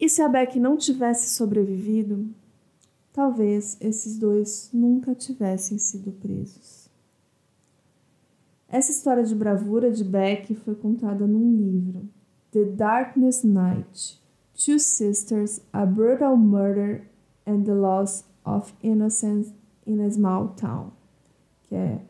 E 0.00 0.08
se 0.08 0.22
a 0.22 0.28
Beck 0.28 0.58
não 0.58 0.76
tivesse 0.76 1.30
sobrevivido, 1.30 2.26
talvez 3.12 3.76
esses 3.80 4.18
dois 4.18 4.70
nunca 4.72 5.14
tivessem 5.14 5.78
sido 5.78 6.12
presos. 6.12 6.88
Essa 8.68 8.90
história 8.90 9.24
de 9.24 9.34
bravura 9.34 9.90
de 9.90 10.04
Beck 10.04 10.54
foi 10.54 10.74
contada 10.74 11.26
num 11.26 11.54
livro, 11.54 12.08
The 12.50 12.64
Darkness 12.64 13.42
Night: 13.42 14.22
Two 14.54 14.78
Sisters, 14.78 15.60
A 15.72 15.84
Brutal 15.84 16.36
Murder 16.36 17.15
and 17.46 17.64
the 17.64 17.74
Loss 17.74 18.24
of 18.44 18.72
Innocence 18.82 19.52
in 19.86 20.00
a 20.00 20.10
Small 20.10 20.48
Town, 20.56 20.90
que 21.68 21.74
é 21.74 22.00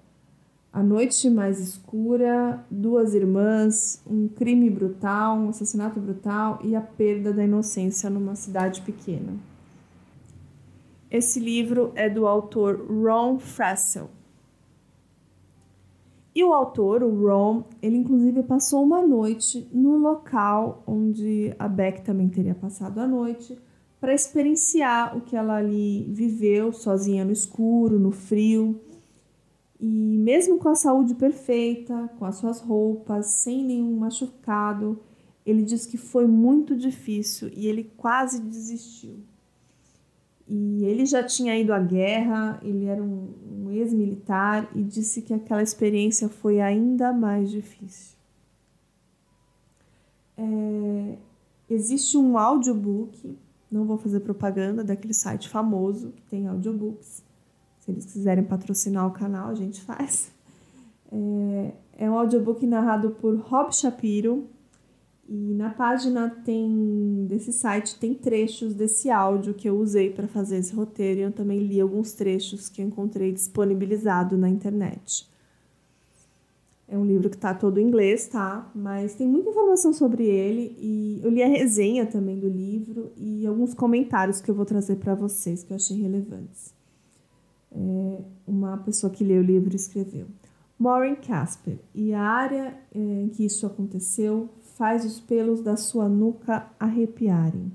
A 0.72 0.82
Noite 0.82 1.28
Mais 1.30 1.60
Escura, 1.60 2.64
Duas 2.70 3.14
Irmãs, 3.14 4.02
um 4.06 4.28
crime 4.28 4.70
brutal, 4.70 5.36
um 5.36 5.48
assassinato 5.50 6.00
brutal 6.00 6.58
e 6.64 6.74
a 6.74 6.80
perda 6.80 7.32
da 7.32 7.44
inocência 7.44 8.08
numa 8.08 8.34
cidade 8.34 8.80
pequena. 8.82 9.34
Esse 11.10 11.38
livro 11.38 11.92
é 11.94 12.10
do 12.10 12.26
autor 12.26 12.84
Ron 12.90 13.38
Frassel. 13.38 14.10
E 16.34 16.44
o 16.44 16.52
autor, 16.52 17.02
o 17.02 17.26
Ron, 17.26 17.64
ele 17.80 17.96
inclusive 17.96 18.42
passou 18.42 18.82
uma 18.82 19.00
noite 19.00 19.66
no 19.72 19.96
local 19.96 20.82
onde 20.86 21.54
a 21.58 21.66
Beck 21.66 22.02
também 22.02 22.28
teria 22.28 22.54
passado 22.54 22.98
a 22.98 23.06
noite, 23.06 23.58
para 24.00 24.14
experienciar 24.14 25.16
o 25.16 25.20
que 25.20 25.34
ela 25.34 25.56
ali 25.56 26.04
viveu 26.10 26.72
sozinha 26.72 27.24
no 27.24 27.32
escuro, 27.32 27.98
no 27.98 28.10
frio. 28.10 28.80
E 29.80 29.86
mesmo 29.86 30.58
com 30.58 30.68
a 30.68 30.74
saúde 30.74 31.14
perfeita, 31.14 32.10
com 32.18 32.24
as 32.24 32.36
suas 32.36 32.60
roupas, 32.60 33.26
sem 33.26 33.64
nenhum 33.64 33.96
machucado, 33.98 34.98
ele 35.44 35.62
diz 35.62 35.86
que 35.86 35.96
foi 35.96 36.26
muito 36.26 36.76
difícil 36.76 37.50
e 37.54 37.66
ele 37.66 37.84
quase 37.96 38.40
desistiu. 38.40 39.18
E 40.48 40.84
ele 40.84 41.04
já 41.04 41.22
tinha 41.24 41.58
ido 41.58 41.72
à 41.72 41.78
guerra, 41.80 42.60
ele 42.62 42.86
era 42.86 43.02
um, 43.02 43.28
um 43.50 43.70
ex-militar 43.72 44.70
e 44.74 44.82
disse 44.82 45.22
que 45.22 45.34
aquela 45.34 45.62
experiência 45.62 46.28
foi 46.28 46.60
ainda 46.60 47.12
mais 47.12 47.50
difícil. 47.50 48.16
É, 50.38 51.16
existe 51.68 52.16
um 52.16 52.38
audiobook 52.38 53.36
não 53.70 53.84
vou 53.84 53.98
fazer 53.98 54.20
propaganda 54.20 54.84
daquele 54.84 55.14
site 55.14 55.48
famoso 55.48 56.12
que 56.12 56.22
tem 56.22 56.46
audiobooks. 56.46 57.22
Se 57.80 57.90
eles 57.90 58.04
quiserem 58.04 58.44
patrocinar 58.44 59.06
o 59.06 59.12
canal, 59.12 59.50
a 59.50 59.54
gente 59.54 59.80
faz. 59.80 60.32
É, 61.10 61.72
é 61.98 62.10
um 62.10 62.18
audiobook 62.18 62.66
narrado 62.66 63.10
por 63.10 63.36
Rob 63.36 63.74
Shapiro. 63.74 64.48
E 65.28 65.54
na 65.54 65.70
página 65.70 66.30
tem 66.44 67.26
desse 67.28 67.52
site 67.52 67.98
tem 67.98 68.14
trechos 68.14 68.74
desse 68.74 69.10
áudio 69.10 69.54
que 69.54 69.68
eu 69.68 69.76
usei 69.76 70.08
para 70.08 70.28
fazer 70.28 70.58
esse 70.58 70.72
roteiro 70.72 71.18
e 71.18 71.22
eu 71.24 71.32
também 71.32 71.58
li 71.58 71.80
alguns 71.80 72.12
trechos 72.12 72.68
que 72.68 72.80
eu 72.80 72.86
encontrei 72.86 73.32
disponibilizado 73.32 74.36
na 74.36 74.48
internet. 74.48 75.28
É 76.88 76.96
um 76.96 77.04
livro 77.04 77.28
que 77.28 77.36
está 77.36 77.52
todo 77.52 77.78
em 77.78 77.86
inglês, 77.86 78.28
tá? 78.28 78.70
Mas 78.74 79.14
tem 79.14 79.26
muita 79.26 79.50
informação 79.50 79.92
sobre 79.92 80.24
ele 80.24 80.76
e 80.78 81.20
eu 81.22 81.30
li 81.30 81.42
a 81.42 81.48
resenha 81.48 82.06
também 82.06 82.38
do 82.38 82.48
livro 82.48 83.10
e 83.16 83.44
alguns 83.44 83.74
comentários 83.74 84.40
que 84.40 84.48
eu 84.48 84.54
vou 84.54 84.64
trazer 84.64 84.96
para 84.96 85.14
vocês 85.14 85.64
que 85.64 85.72
eu 85.72 85.76
achei 85.76 86.00
relevantes. 86.00 86.72
É, 87.72 88.20
uma 88.46 88.78
pessoa 88.78 89.12
que 89.12 89.24
leu 89.24 89.42
o 89.42 89.44
livro 89.44 89.74
escreveu: 89.74 90.26
Maureen 90.78 91.16
Casper, 91.16 91.78
e 91.92 92.14
a 92.14 92.22
área 92.22 92.78
é, 92.94 92.98
em 92.98 93.28
que 93.28 93.44
isso 93.44 93.66
aconteceu 93.66 94.48
faz 94.76 95.04
os 95.04 95.18
pelos 95.18 95.60
da 95.60 95.76
sua 95.76 96.08
nuca 96.08 96.70
arrepiarem. 96.78 97.72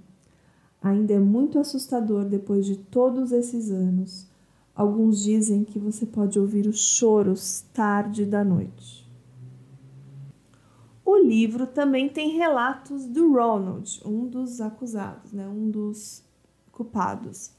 Ainda 0.81 1.13
é 1.13 1.19
muito 1.19 1.59
assustador 1.59 2.25
depois 2.25 2.65
de 2.65 2.77
todos 2.77 3.31
esses 3.31 3.69
anos. 3.69 4.27
Alguns 4.73 5.21
dizem 5.21 5.63
que 5.63 5.77
você 5.77 6.05
pode 6.05 6.39
ouvir 6.39 6.65
os 6.65 6.79
choros 6.79 7.65
tarde 7.73 8.25
da 8.25 8.43
noite. 8.43 9.00
O 11.03 11.17
livro 11.17 11.65
também 11.65 12.09
tem 12.09 12.37
relatos 12.37 13.05
do 13.05 13.33
Ronald, 13.33 14.01
um 14.05 14.27
dos 14.27 14.61
acusados, 14.61 15.33
né, 15.33 15.47
um 15.47 15.69
dos 15.69 16.23
culpados. 16.71 17.51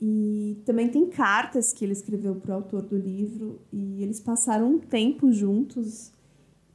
E 0.00 0.60
também 0.66 0.88
tem 0.88 1.06
cartas 1.06 1.72
que 1.72 1.84
ele 1.84 1.92
escreveu 1.92 2.34
para 2.34 2.52
o 2.52 2.54
autor 2.54 2.82
do 2.82 2.96
livro 2.96 3.60
e 3.72 4.02
eles 4.02 4.18
passaram 4.20 4.72
um 4.72 4.78
tempo 4.78 5.32
juntos. 5.32 6.12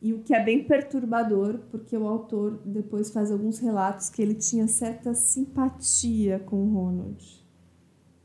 E 0.02 0.14
o 0.14 0.20
que 0.20 0.34
é 0.34 0.42
bem 0.42 0.64
perturbador, 0.64 1.60
porque 1.70 1.98
o 1.98 2.08
autor 2.08 2.62
depois 2.64 3.12
faz 3.12 3.32
alguns 3.32 3.60
relatos 3.60 4.10
que 4.10 4.22
ele 4.22 4.36
tinha 4.36 4.68
certa 4.68 5.14
simpatia 5.14 6.40
com 6.40 6.64
o 6.64 6.74
Ronald. 6.74 7.46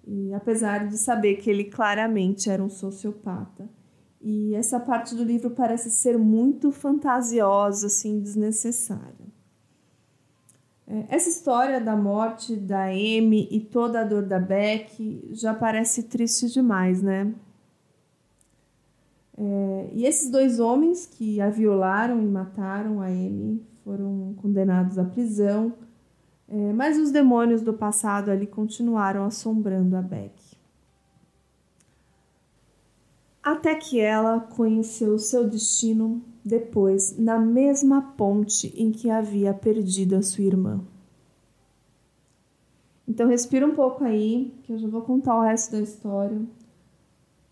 E 0.07 0.33
apesar 0.35 0.87
de 0.87 0.97
saber 0.99 1.37
que 1.37 1.51
ele 1.51 1.65
claramente 1.65 2.49
era 2.49 2.63
um 2.63 2.69
sociopata. 2.69 3.69
E 4.23 4.55
essa 4.55 4.79
parte 4.79 5.17
do 5.17 5.25
livro 5.25 5.51
parece 5.51 5.91
ser 5.91 6.17
muito 6.17 6.71
fantasiosa, 6.71 7.89
assim, 7.89 8.21
desnecessária. 8.21 9.33
É, 10.87 11.07
essa 11.09 11.29
história 11.29 11.81
da 11.81 11.97
morte 11.97 12.55
da 12.55 12.85
Amy 12.85 13.49
e 13.51 13.61
toda 13.61 14.01
a 14.01 14.05
dor 14.05 14.23
da 14.23 14.39
Beck 14.39 15.29
já 15.33 15.53
parece 15.53 16.05
triste 16.05 16.49
demais, 16.51 17.03
né? 17.03 17.35
É, 19.37 19.91
e 19.93 20.05
esses 20.05 20.31
dois 20.31 20.61
homens 20.61 21.07
que 21.07 21.41
a 21.41 21.49
violaram 21.49 22.23
e 22.23 22.27
mataram 22.27 23.01
a 23.01 23.07
Amy 23.07 23.61
foram 23.85 24.35
condenados 24.37 24.99
à 24.99 25.05
prisão, 25.05 25.73
é, 26.49 26.73
mas 26.73 26.99
os 26.99 27.11
demônios 27.11 27.63
do 27.63 27.73
passado 27.73 28.31
ali 28.31 28.47
continuaram 28.47 29.25
assombrando 29.25 29.97
a 29.97 30.03
Beck. 30.03 30.42
Até 33.43 33.75
que 33.75 33.99
ela 33.99 34.39
conheceu 34.39 35.19
seu 35.19 35.49
destino 35.49 36.23
depois 36.45 37.19
na 37.19 37.39
mesma 37.39 38.03
ponte 38.17 38.73
em 38.77 38.93
que 38.93 39.11
havia 39.11 39.53
perdido 39.53 40.15
a 40.15 40.23
sua 40.23 40.45
irmã. 40.45 40.81
Então 43.07 43.29
respira 43.29 43.67
um 43.67 43.75
pouco 43.75 44.05
aí, 44.05 44.55
que 44.63 44.73
eu 44.73 44.79
já 44.79 44.89
vou 44.89 45.03
contar 45.03 45.37
o 45.37 45.43
resto 45.43 45.73
da 45.73 45.81
história. 45.81 46.41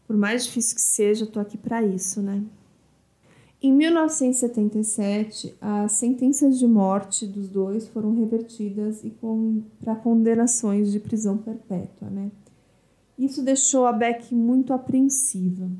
Por 0.06 0.16
mais 0.16 0.44
difícil 0.44 0.76
que 0.76 0.82
seja, 0.82 1.24
eu 1.24 1.30
tô 1.30 1.40
aqui 1.40 1.58
para 1.58 1.82
isso, 1.82 2.22
né? 2.22 2.42
Em 3.62 3.72
1977, 3.72 5.54
as 5.60 5.92
sentenças 5.92 6.58
de 6.58 6.66
morte 6.66 7.26
dos 7.26 7.48
dois 7.48 7.86
foram 7.88 8.14
revertidas 8.14 9.04
e 9.04 9.12
para 9.80 9.96
condenações 9.96 10.90
de 10.90 10.98
prisão 10.98 11.36
perpétua, 11.36 12.08
né? 12.08 12.30
Isso 13.20 13.42
deixou 13.42 13.86
a 13.86 13.92
Beck 13.92 14.34
muito 14.34 14.72
apreensiva 14.72 15.70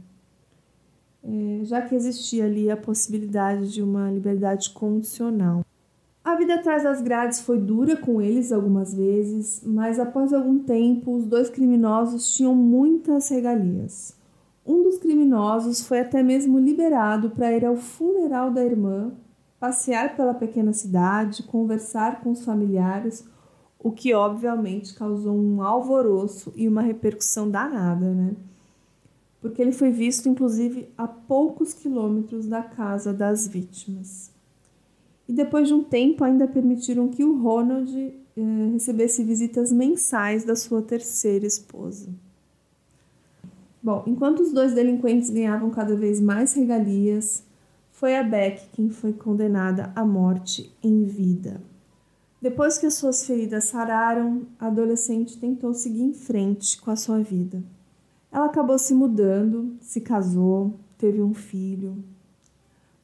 é, 1.23 1.65
já 1.65 1.83
que 1.83 1.95
existia 1.95 2.45
ali 2.45 2.71
a 2.71 2.77
possibilidade 2.77 3.73
de 3.73 3.83
uma 3.83 4.11
liberdade 4.11 4.71
condicional. 4.71 5.65
A 6.23 6.35
vida 6.37 6.55
atrás 6.55 6.83
das 6.83 7.01
grades 7.01 7.41
foi 7.41 7.59
dura 7.59 7.97
com 7.97 8.21
eles 8.21 8.53
algumas 8.53 8.95
vezes, 8.95 9.63
mas 9.65 9.99
após 9.99 10.33
algum 10.33 10.59
tempo 10.59 11.15
os 11.15 11.27
dois 11.27 11.49
criminosos 11.49 12.35
tinham 12.35 12.55
muitas 12.55 13.29
regalias. 13.29 14.15
Um 14.67 14.83
dos 14.83 14.99
criminosos 14.99 15.87
foi 15.87 16.01
até 16.01 16.23
mesmo 16.23 16.59
liberado 16.59 17.31
para 17.31 17.53
ir 17.53 17.65
ao 17.65 17.77
funeral 17.77 18.51
da 18.51 18.65
irmã, 18.65 19.13
passear 19.59 20.15
pela 20.15 20.35
pequena 20.35 20.73
cidade, 20.73 21.43
conversar 21.43 22.21
com 22.21 22.31
os 22.31 22.45
familiares, 22.45 23.27
o 23.83 23.91
que 23.91 24.13
obviamente 24.13 24.95
causou 24.95 25.35
um 25.35 25.63
alvoroço 25.63 26.53
e 26.55 26.69
uma 26.69 26.83
repercussão 26.83 27.51
danada, 27.51 28.13
né? 28.13 28.37
porque 29.41 29.63
ele 29.63 29.73
foi 29.73 29.91
visto 29.91 30.29
inclusive 30.29 30.89
a 30.97 31.09
poucos 31.09 31.73
quilômetros 31.73 32.47
da 32.47 32.63
casa 32.63 33.13
das 33.13 33.49
vítimas. 33.49 34.31
E 35.27 35.33
depois 35.33 35.69
de 35.69 35.75
um 35.75 35.83
tempo 35.83 36.25
ainda 36.25 36.47
permitiram 36.47 37.09
que 37.09 37.25
o 37.25 37.41
Ronald 37.41 37.91
eh, 37.97 38.71
recebesse 38.73 39.25
visitas 39.25 39.73
mensais 39.73 40.45
da 40.45 40.55
sua 40.57 40.83
terceira 40.83 41.47
esposa. 41.47 42.09
Bom, 43.83 44.03
enquanto 44.07 44.41
os 44.41 44.53
dois 44.53 44.75
delinquentes 44.75 45.31
ganhavam 45.31 45.71
cada 45.71 45.97
vez 45.97 46.21
mais 46.21 46.53
regalias, 46.53 47.43
foi 47.93 48.17
a 48.17 48.23
Beck 48.23 48.69
quem 48.73 48.91
foi 48.91 49.13
condenada 49.13 49.91
à 49.97 50.05
morte 50.05 50.71
em 50.83 51.05
vida. 51.05 51.61
Depois 52.41 52.79
que 52.79 52.87
as 52.87 52.95
suas 52.95 53.27
feridas 53.27 53.65
sararam, 53.65 54.47
a 54.59 54.69
adolescente 54.69 55.39
tentou 55.39 55.75
seguir 55.75 56.03
em 56.03 56.15
frente 56.15 56.81
com 56.81 56.91
a 56.91 56.97
sua 56.97 57.23
vida. 57.23 57.63
Ela 58.33 58.47
acabou 58.47 58.79
se 58.79 58.95
mudando, 58.95 59.77
se 59.81 60.01
casou, 60.01 60.75
teve 60.97 61.21
um 61.21 61.35
filho. 61.35 62.03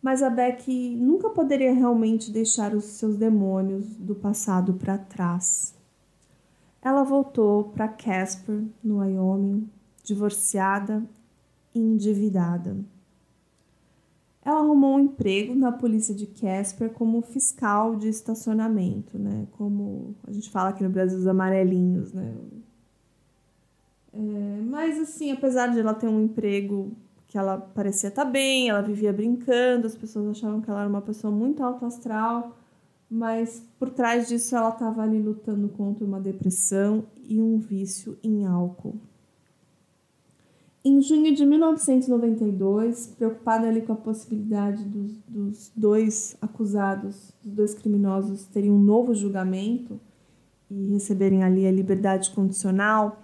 Mas 0.00 0.22
a 0.22 0.30
Beck 0.30 0.96
nunca 0.96 1.28
poderia 1.28 1.74
realmente 1.74 2.30
deixar 2.30 2.74
os 2.74 2.84
seus 2.84 3.16
demônios 3.16 3.84
do 3.96 4.14
passado 4.14 4.72
para 4.72 4.96
trás. 4.96 5.74
Ela 6.80 7.02
voltou 7.02 7.64
para 7.64 7.88
Casper, 7.88 8.62
no 8.82 8.98
Wyoming, 8.98 9.68
divorciada 10.02 11.02
e 11.74 11.78
endividada. 11.78 12.76
Ela 14.46 14.60
arrumou 14.60 14.94
um 14.94 15.00
emprego 15.00 15.56
na 15.56 15.72
polícia 15.72 16.14
de 16.14 16.24
Casper 16.24 16.90
como 16.90 17.20
fiscal 17.20 17.96
de 17.96 18.08
estacionamento, 18.08 19.18
né? 19.18 19.44
Como 19.58 20.14
a 20.24 20.30
gente 20.30 20.48
fala 20.50 20.68
aqui 20.68 20.84
no 20.84 20.88
Brasil, 20.88 21.18
os 21.18 21.26
amarelinhos, 21.26 22.12
né? 22.12 22.32
É, 24.12 24.60
mas 24.62 25.00
assim, 25.00 25.32
apesar 25.32 25.66
de 25.66 25.80
ela 25.80 25.92
ter 25.92 26.06
um 26.06 26.22
emprego 26.22 26.92
que 27.26 27.36
ela 27.36 27.58
parecia 27.58 28.08
estar 28.08 28.24
tá 28.24 28.30
bem, 28.30 28.68
ela 28.68 28.82
vivia 28.82 29.12
brincando, 29.12 29.88
as 29.88 29.96
pessoas 29.96 30.28
achavam 30.28 30.60
que 30.60 30.70
ela 30.70 30.78
era 30.78 30.88
uma 30.88 31.02
pessoa 31.02 31.32
muito 31.32 31.60
alto 31.64 31.84
astral, 31.84 32.56
mas 33.10 33.64
por 33.80 33.90
trás 33.90 34.28
disso 34.28 34.54
ela 34.54 34.68
estava 34.68 35.02
ali 35.02 35.20
lutando 35.20 35.68
contra 35.70 36.04
uma 36.04 36.20
depressão 36.20 37.04
e 37.24 37.42
um 37.42 37.58
vício 37.58 38.16
em 38.22 38.46
álcool. 38.46 38.94
Em 40.88 41.02
junho 41.02 41.34
de 41.34 41.44
1992, 41.44 43.08
preocupada 43.18 43.66
ali 43.66 43.82
com 43.82 43.92
a 43.92 43.96
possibilidade 43.96 44.84
dos, 44.84 45.18
dos 45.26 45.72
dois 45.74 46.36
acusados, 46.40 47.34
dos 47.42 47.54
dois 47.54 47.74
criminosos, 47.74 48.44
terem 48.44 48.70
um 48.70 48.78
novo 48.78 49.12
julgamento 49.12 49.98
e 50.70 50.92
receberem 50.92 51.42
ali 51.42 51.66
a 51.66 51.72
liberdade 51.72 52.30
condicional, 52.30 53.20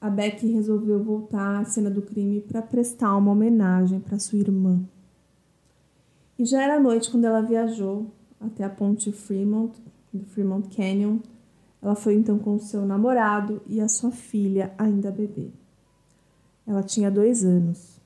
a 0.00 0.10
Beck 0.10 0.44
resolveu 0.48 1.00
voltar 1.00 1.60
à 1.60 1.64
cena 1.64 1.88
do 1.88 2.02
crime 2.02 2.40
para 2.40 2.60
prestar 2.60 3.16
uma 3.18 3.30
homenagem 3.30 4.00
para 4.00 4.18
sua 4.18 4.40
irmã. 4.40 4.82
E 6.36 6.44
já 6.44 6.60
era 6.60 6.80
noite 6.80 7.08
quando 7.08 7.24
ela 7.24 7.40
viajou 7.40 8.10
até 8.40 8.64
a 8.64 8.68
ponte 8.68 9.12
Fremont, 9.12 9.80
do 10.12 10.24
Fremont 10.24 10.68
Canyon. 10.74 11.20
Ela 11.80 11.94
foi 11.94 12.14
então 12.14 12.36
com 12.36 12.58
seu 12.58 12.84
namorado 12.84 13.62
e 13.68 13.80
a 13.80 13.86
sua 13.86 14.10
filha, 14.10 14.74
ainda 14.76 15.12
bebê. 15.12 15.52
Ela 16.66 16.82
tinha 16.82 17.10
dois 17.10 17.44
anos. 17.44 18.00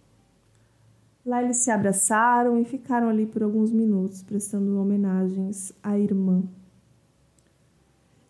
Lá 1.24 1.42
eles 1.42 1.58
se 1.58 1.70
abraçaram 1.70 2.58
e 2.58 2.64
ficaram 2.64 3.08
ali 3.08 3.26
por 3.26 3.42
alguns 3.42 3.70
minutos 3.70 4.22
prestando 4.22 4.80
homenagens 4.80 5.72
à 5.82 5.98
irmã. 5.98 6.42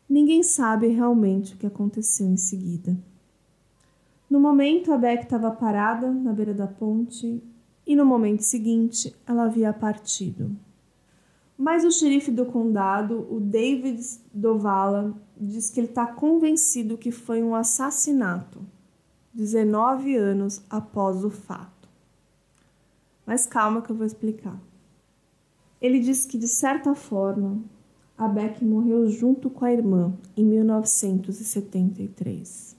Ninguém 0.08 0.42
sabe 0.42 0.88
realmente 0.88 1.54
o 1.54 1.56
que 1.56 1.66
aconteceu 1.66 2.26
em 2.26 2.36
seguida. 2.36 2.96
No 4.28 4.40
momento, 4.40 4.92
a 4.92 4.98
Beck 4.98 5.24
estava 5.24 5.50
parada 5.50 6.10
na 6.10 6.32
beira 6.32 6.52
da 6.52 6.66
ponte 6.66 7.42
e 7.86 7.96
no 7.96 8.04
momento 8.04 8.42
seguinte 8.42 9.14
ela 9.26 9.44
havia 9.44 9.72
partido. 9.72 10.50
Mas 11.56 11.84
o 11.84 11.90
xerife 11.90 12.30
do 12.30 12.46
condado, 12.46 13.26
o 13.30 13.40
David 13.40 14.00
Dovala, 14.32 15.14
diz 15.36 15.70
que 15.70 15.80
ele 15.80 15.88
está 15.88 16.06
convencido 16.06 16.98
que 16.98 17.10
foi 17.10 17.42
um 17.42 17.54
assassinato, 17.54 18.60
19 19.38 20.14
anos 20.16 20.62
após 20.68 21.24
o 21.24 21.30
fato. 21.30 21.88
Mas 23.24 23.46
calma 23.46 23.80
que 23.80 23.92
eu 23.92 23.94
vou 23.94 24.04
explicar. 24.04 24.60
Ele 25.80 26.00
diz 26.00 26.24
que, 26.24 26.36
de 26.36 26.48
certa 26.48 26.92
forma, 26.92 27.62
a 28.16 28.26
Beck 28.26 28.64
morreu 28.64 29.08
junto 29.08 29.48
com 29.48 29.64
a 29.64 29.72
irmã 29.72 30.12
em 30.36 30.44
1973. 30.44 32.76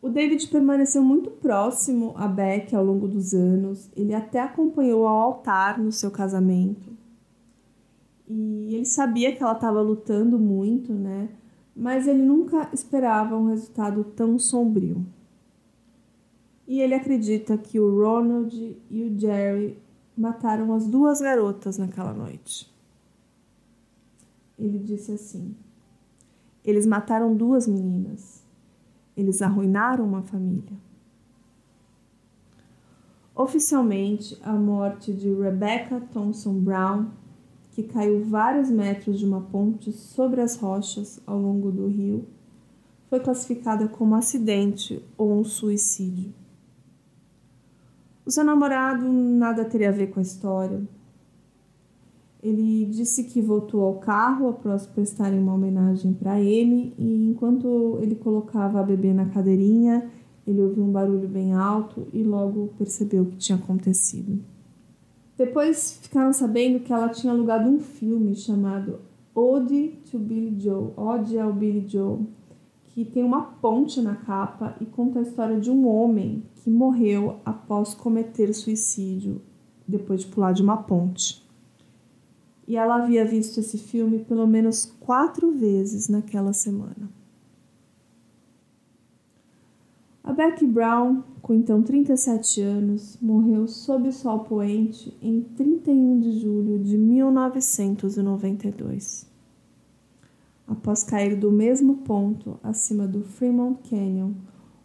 O 0.00 0.08
David 0.08 0.46
permaneceu 0.46 1.02
muito 1.02 1.32
próximo 1.32 2.14
a 2.16 2.28
Beck 2.28 2.76
ao 2.76 2.84
longo 2.84 3.08
dos 3.08 3.34
anos. 3.34 3.90
Ele 3.96 4.14
até 4.14 4.38
acompanhou 4.38 5.08
ao 5.08 5.18
altar 5.18 5.76
no 5.76 5.90
seu 5.90 6.12
casamento. 6.12 6.96
E 8.28 8.76
ele 8.76 8.86
sabia 8.86 9.34
que 9.34 9.42
ela 9.42 9.54
estava 9.54 9.82
lutando 9.82 10.38
muito, 10.38 10.92
né? 10.92 11.28
Mas 11.78 12.08
ele 12.08 12.22
nunca 12.22 12.68
esperava 12.72 13.36
um 13.36 13.46
resultado 13.46 14.02
tão 14.02 14.36
sombrio. 14.36 15.06
E 16.66 16.80
ele 16.80 16.92
acredita 16.92 17.56
que 17.56 17.78
o 17.78 18.02
Ronald 18.02 18.52
e 18.90 19.04
o 19.04 19.16
Jerry 19.16 19.78
mataram 20.16 20.74
as 20.74 20.88
duas 20.88 21.20
garotas 21.20 21.78
naquela 21.78 22.12
noite. 22.12 22.68
Ele 24.58 24.76
disse 24.80 25.12
assim: 25.12 25.54
Eles 26.64 26.84
mataram 26.84 27.36
duas 27.36 27.68
meninas. 27.68 28.44
Eles 29.16 29.40
arruinaram 29.40 30.04
uma 30.04 30.22
família. 30.22 30.76
Oficialmente, 33.36 34.36
a 34.42 34.52
morte 34.52 35.12
de 35.12 35.32
Rebecca 35.32 36.00
Thompson 36.12 36.54
Brown, 36.54 37.06
que 37.78 37.84
caiu 37.84 38.24
vários 38.24 38.68
metros 38.68 39.20
de 39.20 39.24
uma 39.24 39.40
ponte 39.40 39.92
sobre 39.92 40.40
as 40.40 40.56
rochas 40.56 41.20
ao 41.24 41.40
longo 41.40 41.70
do 41.70 41.86
rio, 41.86 42.24
foi 43.08 43.20
classificada 43.20 43.86
como 43.86 44.16
acidente 44.16 45.00
ou 45.16 45.38
um 45.38 45.44
suicídio. 45.44 46.34
O 48.26 48.32
seu 48.32 48.42
namorado 48.42 49.06
nada 49.08 49.64
teria 49.64 49.90
a 49.90 49.92
ver 49.92 50.08
com 50.08 50.18
a 50.18 50.22
história, 50.22 50.82
ele 52.42 52.84
disse 52.86 53.22
que 53.22 53.40
voltou 53.40 53.84
ao 53.84 54.00
carro 54.00 54.48
após 54.48 54.84
prestarem 54.84 55.38
uma 55.38 55.54
homenagem 55.54 56.12
para 56.12 56.32
Amy 56.32 56.92
e 56.98 57.30
enquanto 57.30 58.00
ele 58.02 58.16
colocava 58.16 58.80
a 58.80 58.82
bebê 58.82 59.12
na 59.12 59.26
cadeirinha, 59.26 60.10
ele 60.44 60.60
ouviu 60.62 60.82
um 60.82 60.90
barulho 60.90 61.28
bem 61.28 61.52
alto 61.52 62.08
e 62.12 62.24
logo 62.24 62.70
percebeu 62.76 63.22
o 63.22 63.26
que 63.26 63.36
tinha 63.36 63.56
acontecido. 63.56 64.42
Depois 65.38 66.00
ficaram 66.02 66.32
sabendo 66.32 66.80
que 66.80 66.92
ela 66.92 67.08
tinha 67.10 67.32
alugado 67.32 67.70
um 67.70 67.78
filme 67.78 68.34
chamado 68.34 68.98
Ode 69.32 69.90
to 70.10 70.18
Billy 70.18 70.60
Joe, 70.60 70.92
Ode 70.96 71.38
ao 71.38 71.52
Billy 71.52 71.88
Joe, 71.88 72.26
que 72.86 73.04
tem 73.04 73.22
uma 73.22 73.42
ponte 73.42 74.02
na 74.02 74.16
capa 74.16 74.76
e 74.80 74.84
conta 74.84 75.20
a 75.20 75.22
história 75.22 75.60
de 75.60 75.70
um 75.70 75.86
homem 75.86 76.42
que 76.56 76.68
morreu 76.68 77.38
após 77.44 77.94
cometer 77.94 78.52
suicídio 78.52 79.40
depois 79.86 80.22
de 80.22 80.26
pular 80.26 80.52
de 80.52 80.60
uma 80.60 80.78
ponte. 80.78 81.46
E 82.66 82.76
ela 82.76 82.96
havia 82.96 83.24
visto 83.24 83.60
esse 83.60 83.78
filme 83.78 84.18
pelo 84.18 84.46
menos 84.46 84.84
quatro 84.98 85.52
vezes 85.52 86.08
naquela 86.08 86.52
semana. 86.52 87.08
A 90.28 90.32
Becky 90.34 90.66
Brown, 90.66 91.22
com 91.40 91.54
então 91.54 91.82
37 91.82 92.60
anos, 92.60 93.16
morreu 93.18 93.66
sob 93.66 94.10
o 94.10 94.12
sol 94.12 94.40
poente 94.40 95.16
em 95.22 95.40
31 95.40 96.20
de 96.20 96.40
julho 96.40 96.78
de 96.80 96.98
1992. 96.98 99.26
Após 100.66 101.02
cair 101.02 101.34
do 101.34 101.50
mesmo 101.50 102.02
ponto 102.04 102.60
acima 102.62 103.08
do 103.08 103.22
Fremont 103.22 103.80
Canyon, 103.88 104.32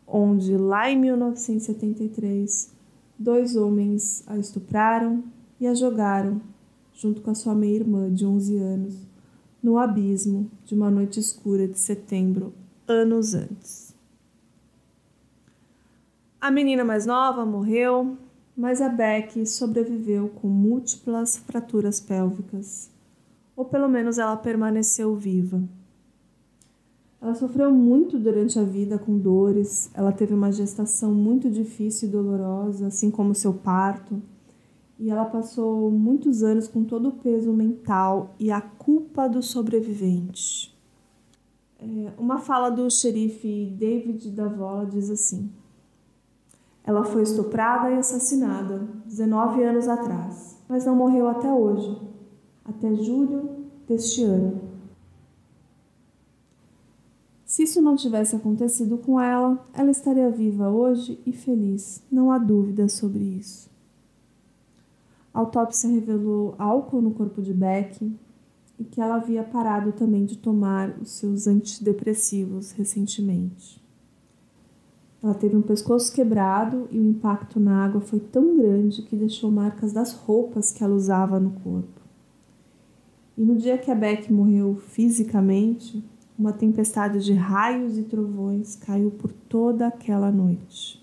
onde 0.08 0.56
lá 0.56 0.90
em 0.90 0.98
1973 0.98 2.72
dois 3.20 3.58
homens 3.58 4.24
a 4.26 4.38
estupraram 4.38 5.26
e 5.60 5.68
a 5.68 5.74
jogaram, 5.74 6.40
junto 6.94 7.22
com 7.22 7.32
a 7.32 7.36
sua 7.36 7.54
meia-irmã 7.54 8.10
de 8.10 8.26
11 8.26 8.58
anos, 8.60 9.06
no 9.62 9.78
abismo 9.78 10.50
de 10.64 10.74
uma 10.74 10.90
noite 10.90 11.20
escura 11.20 11.68
de 11.68 11.78
setembro, 11.78 12.54
anos 12.88 13.34
antes. 13.34 13.83
A 16.44 16.52
menina 16.52 16.84
mais 16.84 17.06
nova 17.06 17.46
morreu, 17.46 18.18
mas 18.54 18.82
a 18.82 18.90
Beck 18.90 19.48
sobreviveu 19.48 20.28
com 20.28 20.50
múltiplas 20.50 21.38
fraturas 21.38 22.02
pélvicas, 22.02 22.92
ou 23.56 23.64
pelo 23.64 23.88
menos 23.88 24.18
ela 24.18 24.36
permaneceu 24.36 25.16
viva. 25.16 25.64
Ela 27.22 27.34
sofreu 27.34 27.72
muito 27.72 28.20
durante 28.20 28.60
a 28.60 28.64
vida 28.64 29.00
com 29.00 29.18
dores, 29.18 29.90
ela 29.94 30.12
teve 30.12 30.34
uma 30.34 30.52
gestação 30.52 31.14
muito 31.14 31.50
difícil 31.50 32.10
e 32.10 32.12
dolorosa, 32.12 32.88
assim 32.88 33.10
como 33.10 33.34
seu 33.34 33.54
parto, 33.54 34.22
e 35.00 35.10
ela 35.10 35.24
passou 35.24 35.90
muitos 35.92 36.44
anos 36.44 36.68
com 36.68 36.84
todo 36.84 37.08
o 37.08 37.14
peso 37.14 37.54
mental 37.54 38.36
e 38.38 38.52
a 38.52 38.60
culpa 38.60 39.30
do 39.30 39.42
sobrevivente. 39.42 40.78
É, 41.80 42.12
uma 42.18 42.38
fala 42.40 42.70
do 42.70 42.92
xerife 42.92 43.74
David 43.80 44.30
Davola 44.32 44.86
diz 44.86 45.10
assim: 45.10 45.50
ela 46.84 47.04
foi 47.04 47.24
estuprada 47.24 47.90
e 47.92 47.98
assassinada 47.98 48.88
19 49.06 49.64
anos 49.64 49.88
atrás, 49.88 50.58
mas 50.68 50.86
não 50.86 50.96
morreu 50.96 51.28
até 51.28 51.52
hoje, 51.52 51.98
até 52.66 52.94
julho 52.96 53.68
deste 53.88 54.24
ano. 54.24 54.74
Se 57.46 57.64
isso 57.64 57.82
não 57.82 57.96
tivesse 57.96 58.36
acontecido 58.36 58.98
com 58.98 59.22
ela, 59.22 59.64
ela 59.74 59.92
estaria 59.92 60.30
viva 60.32 60.70
hoje 60.70 61.20
e 61.26 61.32
feliz, 61.32 62.02
não 62.12 62.32
há 62.32 62.38
dúvida 62.40 62.90
sobre 62.90 63.24
isso. 63.24 63.70
A 65.32 65.40
autópsia 65.40 65.90
revelou 65.90 66.56
álcool 66.58 67.02
no 67.02 67.12
corpo 67.12 67.42
de 67.42 67.54
Beck 67.54 68.12
e 68.80 68.84
que 68.84 69.00
ela 69.00 69.16
havia 69.16 69.44
parado 69.44 69.92
também 69.92 70.26
de 70.26 70.38
tomar 70.38 70.98
os 71.00 71.12
seus 71.12 71.48
antidepressivos 71.48 72.72
recentemente. 72.72 73.83
Ela 75.24 75.34
teve 75.34 75.56
um 75.56 75.62
pescoço 75.62 76.14
quebrado 76.14 76.90
e 76.92 77.00
o 77.00 77.10
impacto 77.10 77.58
na 77.58 77.86
água 77.86 78.02
foi 78.02 78.20
tão 78.20 78.58
grande 78.58 79.04
que 79.04 79.16
deixou 79.16 79.50
marcas 79.50 79.94
das 79.94 80.12
roupas 80.12 80.70
que 80.70 80.84
ela 80.84 80.94
usava 80.94 81.40
no 81.40 81.52
corpo. 81.52 82.02
E 83.38 83.42
no 83.42 83.56
dia 83.56 83.78
que 83.78 83.90
a 83.90 83.96
Beck 83.96 84.32
morreu 84.32 84.76
fisicamente, 84.76 86.04
uma 86.38 86.52
tempestade 86.52 87.24
de 87.24 87.34
raios 87.34 87.98
e 87.98 88.04
trovões 88.04 88.76
caiu 88.76 89.12
por 89.12 89.32
toda 89.32 89.88
aquela 89.88 90.30
noite. 90.30 91.03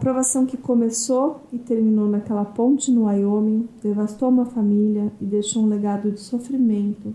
Provação 0.00 0.46
que 0.46 0.56
começou 0.56 1.42
e 1.52 1.58
terminou 1.58 2.08
naquela 2.08 2.44
ponte 2.44 2.90
no 2.90 3.04
Wyoming 3.04 3.68
devastou 3.82 4.30
uma 4.30 4.46
família 4.46 5.12
e 5.20 5.24
deixou 5.26 5.62
um 5.62 5.68
legado 5.68 6.10
de 6.10 6.18
sofrimento 6.18 7.14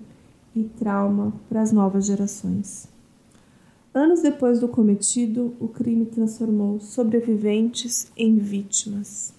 e 0.56 0.64
trauma 0.64 1.34
para 1.50 1.62
as 1.62 1.72
novas 1.72 2.06
gerações. 2.06 2.88
Anos 3.92 4.22
depois 4.22 4.60
do 4.60 4.68
cometido, 4.68 5.54
o 5.60 5.68
crime 5.68 6.06
transformou 6.06 6.80
sobreviventes 6.80 8.12
em 8.16 8.38
vítimas. 8.38 9.34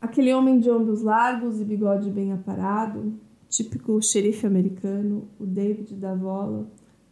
Aquele 0.00 0.34
homem 0.34 0.60
de 0.60 0.70
ombros 0.70 1.00
largos 1.00 1.58
e 1.58 1.64
bigode 1.64 2.10
bem 2.10 2.32
aparado, 2.32 3.14
típico 3.48 4.00
xerife 4.02 4.46
americano, 4.46 5.26
o 5.40 5.46
David 5.46 5.94
Davola, 5.94 6.66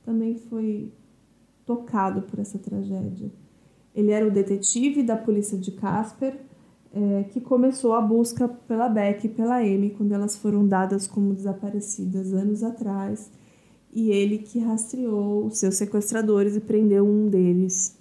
também 0.05 0.36
foi 0.36 0.92
tocado 1.64 2.22
por 2.22 2.38
essa 2.38 2.59
tragédia 2.59 3.30
ele 3.97 4.11
era 4.11 4.28
o 4.28 4.30
detetive 4.30 5.03
da 5.03 5.16
polícia 5.16 5.57
de 5.57 5.72
Casper, 5.72 6.38
é, 6.92 7.24
que 7.24 7.40
começou 7.40 7.94
a 7.94 8.01
busca 8.01 8.47
pela 8.47 8.88
Beck 8.90 9.24
e 9.24 9.28
pela 9.30 9.57
Amy 9.57 9.90
quando 9.90 10.12
elas 10.12 10.36
foram 10.36 10.68
dadas 10.68 11.07
como 11.07 11.34
desaparecidas 11.34 12.34
anos 12.34 12.62
atrás, 12.62 13.30
e 13.92 14.11
ele 14.11 14.38
que 14.38 14.59
rastreou 14.59 15.47
os 15.47 15.57
seus 15.59 15.76
sequestradores 15.76 16.55
e 16.55 16.61
prendeu 16.61 17.07
um 17.07 17.28
deles. 17.28 17.99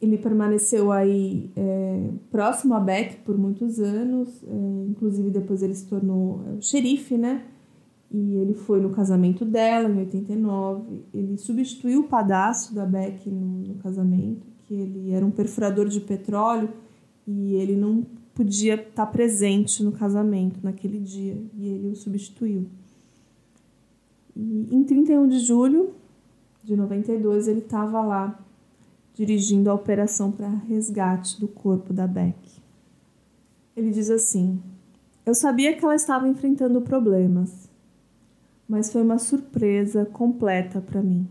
Ele 0.00 0.16
permaneceu 0.16 0.92
aí 0.92 1.50
é, 1.56 2.10
próximo 2.30 2.74
a 2.74 2.80
Beck 2.80 3.16
por 3.24 3.36
muitos 3.36 3.80
anos, 3.80 4.28
é, 4.44 4.86
inclusive 4.88 5.28
depois 5.30 5.60
ele 5.60 5.74
se 5.74 5.86
tornou 5.86 6.40
é, 6.56 6.60
xerife, 6.60 7.18
né? 7.18 7.44
E 8.10 8.36
ele 8.36 8.54
foi 8.54 8.80
no 8.80 8.90
casamento 8.90 9.44
dela 9.44 9.88
em 9.88 9.98
89. 9.98 11.04
Ele 11.12 11.36
substituiu 11.36 12.00
o 12.00 12.08
padastro 12.08 12.74
da 12.74 12.86
Beck 12.86 13.28
no, 13.28 13.68
no, 13.68 13.74
casamento, 13.76 14.46
que 14.64 14.74
ele 14.74 15.10
era 15.10 15.24
um 15.24 15.30
perfurador 15.30 15.88
de 15.88 16.00
petróleo 16.00 16.70
e 17.26 17.54
ele 17.54 17.76
não 17.76 18.06
podia 18.34 18.76
estar 18.76 19.06
presente 19.06 19.82
no 19.82 19.92
casamento 19.92 20.58
naquele 20.62 20.98
dia 20.98 21.36
e 21.54 21.68
ele 21.68 21.88
o 21.88 21.96
substituiu. 21.96 22.66
E 24.34 24.68
em 24.70 24.84
31 24.84 25.28
de 25.28 25.40
julho 25.40 25.90
de 26.64 26.76
92 26.76 27.48
ele 27.48 27.58
estava 27.58 28.00
lá 28.00 28.38
dirigindo 29.12 29.68
a 29.68 29.74
operação 29.74 30.30
para 30.30 30.48
resgate 30.48 31.38
do 31.38 31.48
corpo 31.48 31.92
da 31.92 32.06
Beck. 32.06 32.38
Ele 33.76 33.90
diz 33.90 34.08
assim: 34.08 34.62
Eu 35.26 35.34
sabia 35.34 35.76
que 35.76 35.84
ela 35.84 35.94
estava 35.94 36.26
enfrentando 36.26 36.80
problemas 36.80 37.67
mas 38.68 38.92
foi 38.92 39.02
uma 39.02 39.18
surpresa 39.18 40.04
completa 40.04 40.80
para 40.80 41.02
mim. 41.02 41.26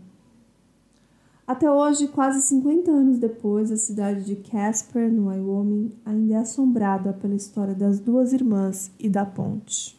Até 1.46 1.70
hoje, 1.70 2.08
quase 2.08 2.42
50 2.42 2.90
anos 2.90 3.18
depois, 3.18 3.72
a 3.72 3.76
cidade 3.76 4.22
de 4.24 4.36
Casper, 4.36 5.10
no 5.10 5.28
Wyoming, 5.28 5.92
ainda 6.04 6.34
é 6.34 6.36
assombrada 6.36 7.12
pela 7.14 7.34
história 7.34 7.74
das 7.74 7.98
duas 7.98 8.34
irmãs 8.34 8.90
e 8.98 9.08
da 9.08 9.24
ponte. 9.24 9.96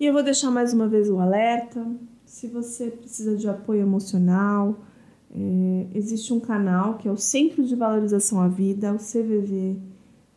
E 0.00 0.06
eu 0.06 0.12
vou 0.12 0.24
deixar 0.24 0.50
mais 0.50 0.74
uma 0.74 0.88
vez 0.88 1.08
o 1.08 1.20
alerta. 1.20 1.86
Se 2.26 2.48
você 2.48 2.90
precisa 2.90 3.36
de 3.36 3.48
apoio 3.48 3.82
emocional, 3.82 4.76
é, 5.30 5.86
existe 5.94 6.32
um 6.32 6.40
canal 6.40 6.98
que 6.98 7.06
é 7.06 7.12
o 7.12 7.16
Centro 7.16 7.64
de 7.64 7.76
Valorização 7.76 8.40
à 8.40 8.48
Vida, 8.48 8.92
o 8.92 8.98
CVV, 8.98 9.76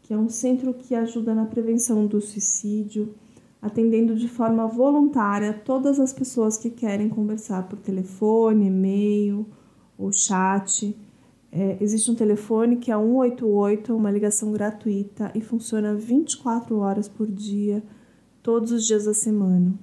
que 0.03 0.13
é 0.13 0.17
um 0.17 0.29
centro 0.29 0.75
que 0.75 0.93
ajuda 0.93 1.33
na 1.33 1.45
prevenção 1.45 2.05
do 2.05 2.21
suicídio 2.21 3.15
atendendo 3.61 4.15
de 4.15 4.27
forma 4.27 4.67
voluntária 4.67 5.53
todas 5.53 5.99
as 5.99 6.13
pessoas 6.13 6.57
que 6.57 6.69
querem 6.69 7.09
conversar 7.09 7.67
por 7.67 7.79
telefone, 7.79 8.67
e-mail 8.67 9.45
ou 9.97 10.11
chat. 10.11 10.95
É, 11.51 11.77
existe 11.81 12.11
um 12.11 12.15
telefone 12.15 12.77
que 12.77 12.91
é 12.91 12.95
188, 12.95 13.95
uma 13.95 14.11
ligação 14.11 14.51
gratuita 14.51 15.31
e 15.33 15.41
funciona 15.41 15.95
24 15.95 16.77
horas 16.77 17.07
por 17.07 17.27
dia, 17.27 17.83
todos 18.43 18.71
os 18.71 18.85
dias 18.85 19.05
da 19.05 19.13
semana. 19.13 19.73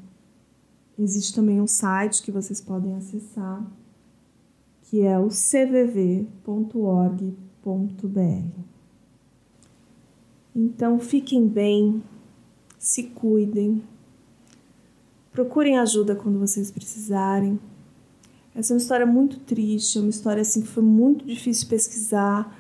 Existe 0.99 1.35
também 1.35 1.61
um 1.61 1.67
site 1.67 2.23
que 2.23 2.31
vocês 2.31 2.61
podem 2.61 2.95
acessar, 2.95 3.67
que 4.83 5.01
é 5.01 5.19
o 5.19 5.29
cvv.org.br. 5.29 6.35
Então 10.55 11.01
fiquem 11.01 11.49
bem, 11.49 12.01
se 12.85 13.05
cuidem, 13.05 13.83
procurem 15.33 15.79
ajuda 15.79 16.15
quando 16.15 16.39
vocês 16.39 16.71
precisarem. 16.71 17.59
Essa 18.55 18.73
é 18.73 18.75
uma 18.75 18.81
história 18.81 19.07
muito 19.07 19.41
triste, 19.41 19.97
é 19.97 20.03
uma 20.03 20.11
história 20.11 20.43
assim 20.43 20.61
que 20.61 20.69
foi 20.69 20.83
muito 20.83 21.25
difícil 21.25 21.67
pesquisar. 21.67 22.55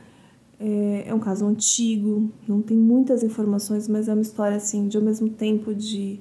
É, 0.58 1.04
é 1.08 1.14
um 1.14 1.20
caso 1.20 1.44
antigo, 1.44 2.32
não 2.48 2.62
tem 2.62 2.74
muitas 2.74 3.22
informações, 3.22 3.86
mas 3.86 4.08
é 4.08 4.14
uma 4.14 4.22
história 4.22 4.56
assim 4.56 4.88
de 4.88 4.96
ao 4.96 5.02
mesmo 5.02 5.28
tempo 5.28 5.74
de, 5.74 6.18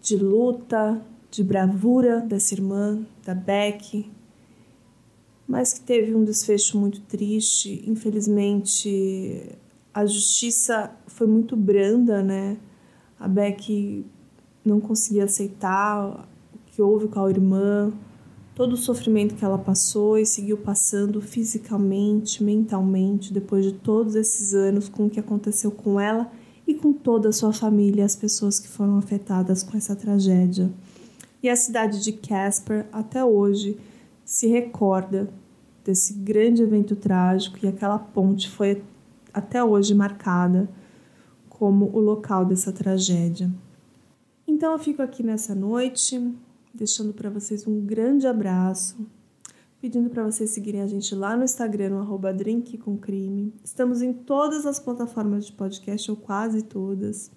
de 0.00 0.16
luta, 0.16 1.04
de 1.30 1.44
bravura 1.44 2.20
dessa 2.20 2.54
irmã, 2.54 2.98
da 3.26 3.34
Beck, 3.34 4.10
mas 5.46 5.74
que 5.74 5.80
teve 5.80 6.14
um 6.14 6.24
desfecho 6.24 6.78
muito 6.78 7.02
triste. 7.02 7.84
Infelizmente, 7.86 9.54
a 9.92 10.06
justiça 10.06 10.90
foi 11.06 11.26
muito 11.26 11.54
branda, 11.54 12.22
né? 12.22 12.56
A 13.18 13.26
Beck 13.26 14.04
não 14.64 14.80
conseguia 14.80 15.24
aceitar 15.24 16.26
o 16.54 16.58
que 16.66 16.80
houve 16.80 17.08
com 17.08 17.24
a 17.24 17.30
irmã, 17.30 17.92
todo 18.54 18.72
o 18.72 18.76
sofrimento 18.76 19.34
que 19.34 19.44
ela 19.44 19.58
passou 19.58 20.18
e 20.18 20.26
seguiu 20.26 20.56
passando 20.56 21.20
fisicamente, 21.20 22.42
mentalmente, 22.42 23.32
depois 23.32 23.64
de 23.64 23.72
todos 23.72 24.14
esses 24.14 24.52
anos 24.52 24.88
com 24.88 25.06
o 25.06 25.10
que 25.10 25.20
aconteceu 25.20 25.70
com 25.70 26.00
ela 26.00 26.30
e 26.66 26.74
com 26.74 26.92
toda 26.92 27.28
a 27.28 27.32
sua 27.32 27.52
família, 27.52 28.04
as 28.04 28.16
pessoas 28.16 28.58
que 28.58 28.68
foram 28.68 28.98
afetadas 28.98 29.62
com 29.62 29.76
essa 29.76 29.96
tragédia. 29.96 30.70
E 31.42 31.48
a 31.48 31.56
cidade 31.56 32.02
de 32.02 32.12
Casper, 32.12 32.86
até 32.92 33.24
hoje, 33.24 33.78
se 34.24 34.48
recorda 34.48 35.30
desse 35.84 36.12
grande 36.12 36.62
evento 36.62 36.94
trágico 36.96 37.58
e 37.62 37.68
aquela 37.68 37.98
ponte 37.98 38.50
foi 38.50 38.82
até 39.32 39.62
hoje 39.62 39.94
marcada 39.94 40.68
como 41.58 41.90
o 41.92 41.98
local 41.98 42.44
dessa 42.44 42.72
tragédia. 42.72 43.50
Então 44.46 44.72
eu 44.72 44.78
fico 44.78 45.02
aqui 45.02 45.22
nessa 45.22 45.54
noite, 45.54 46.32
deixando 46.72 47.12
para 47.12 47.28
vocês 47.28 47.66
um 47.66 47.80
grande 47.84 48.26
abraço, 48.26 48.96
pedindo 49.80 50.08
para 50.08 50.24
vocês 50.24 50.50
seguirem 50.50 50.82
a 50.82 50.86
gente 50.86 51.14
lá 51.14 51.36
no 51.36 51.44
Instagram, 51.44 51.90
no 51.90 52.32
drinkcomcrime. 52.32 53.52
Estamos 53.64 54.02
em 54.02 54.12
todas 54.12 54.66
as 54.66 54.78
plataformas 54.78 55.46
de 55.46 55.52
podcast, 55.52 56.10
ou 56.10 56.16
quase 56.16 56.62
todas. 56.62 57.30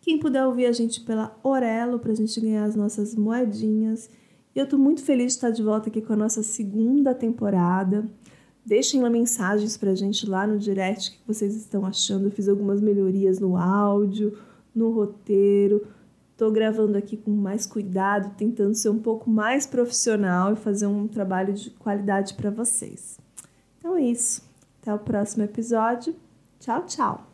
Quem 0.00 0.18
puder 0.18 0.46
ouvir 0.46 0.66
a 0.66 0.72
gente 0.72 1.00
pela 1.02 1.38
Orelo, 1.42 1.98
para 1.98 2.12
a 2.12 2.16
gente 2.16 2.38
ganhar 2.40 2.64
as 2.64 2.74
nossas 2.74 3.14
moedinhas. 3.14 4.10
E 4.54 4.58
eu 4.58 4.64
estou 4.64 4.78
muito 4.78 5.02
feliz 5.02 5.32
de 5.32 5.38
estar 5.38 5.50
de 5.50 5.62
volta 5.62 5.88
aqui 5.88 6.00
com 6.02 6.12
a 6.12 6.16
nossa 6.16 6.42
segunda 6.42 7.14
temporada. 7.14 8.06
Deixem 8.64 9.02
lá 9.02 9.10
mensagens 9.10 9.76
para 9.76 9.90
a 9.90 9.94
gente 9.94 10.28
lá 10.28 10.46
no 10.46 10.58
direct 10.58 11.12
que 11.12 11.18
vocês 11.26 11.54
estão 11.54 11.84
achando. 11.84 12.26
Eu 12.26 12.30
fiz 12.30 12.48
algumas 12.48 12.80
melhorias 12.80 13.38
no 13.38 13.56
áudio, 13.56 14.38
no 14.74 14.90
roteiro. 14.90 15.86
Estou 16.32 16.50
gravando 16.50 16.96
aqui 16.96 17.16
com 17.16 17.30
mais 17.30 17.66
cuidado, 17.66 18.34
tentando 18.36 18.74
ser 18.74 18.88
um 18.88 18.98
pouco 18.98 19.28
mais 19.28 19.66
profissional 19.66 20.54
e 20.54 20.56
fazer 20.56 20.86
um 20.86 21.06
trabalho 21.06 21.52
de 21.52 21.70
qualidade 21.70 22.34
para 22.34 22.50
vocês. 22.50 23.18
Então 23.78 23.96
é 23.96 24.02
isso. 24.02 24.42
Até 24.80 24.92
o 24.94 24.98
próximo 24.98 25.44
episódio. 25.44 26.16
Tchau, 26.58 26.86
tchau. 26.86 27.33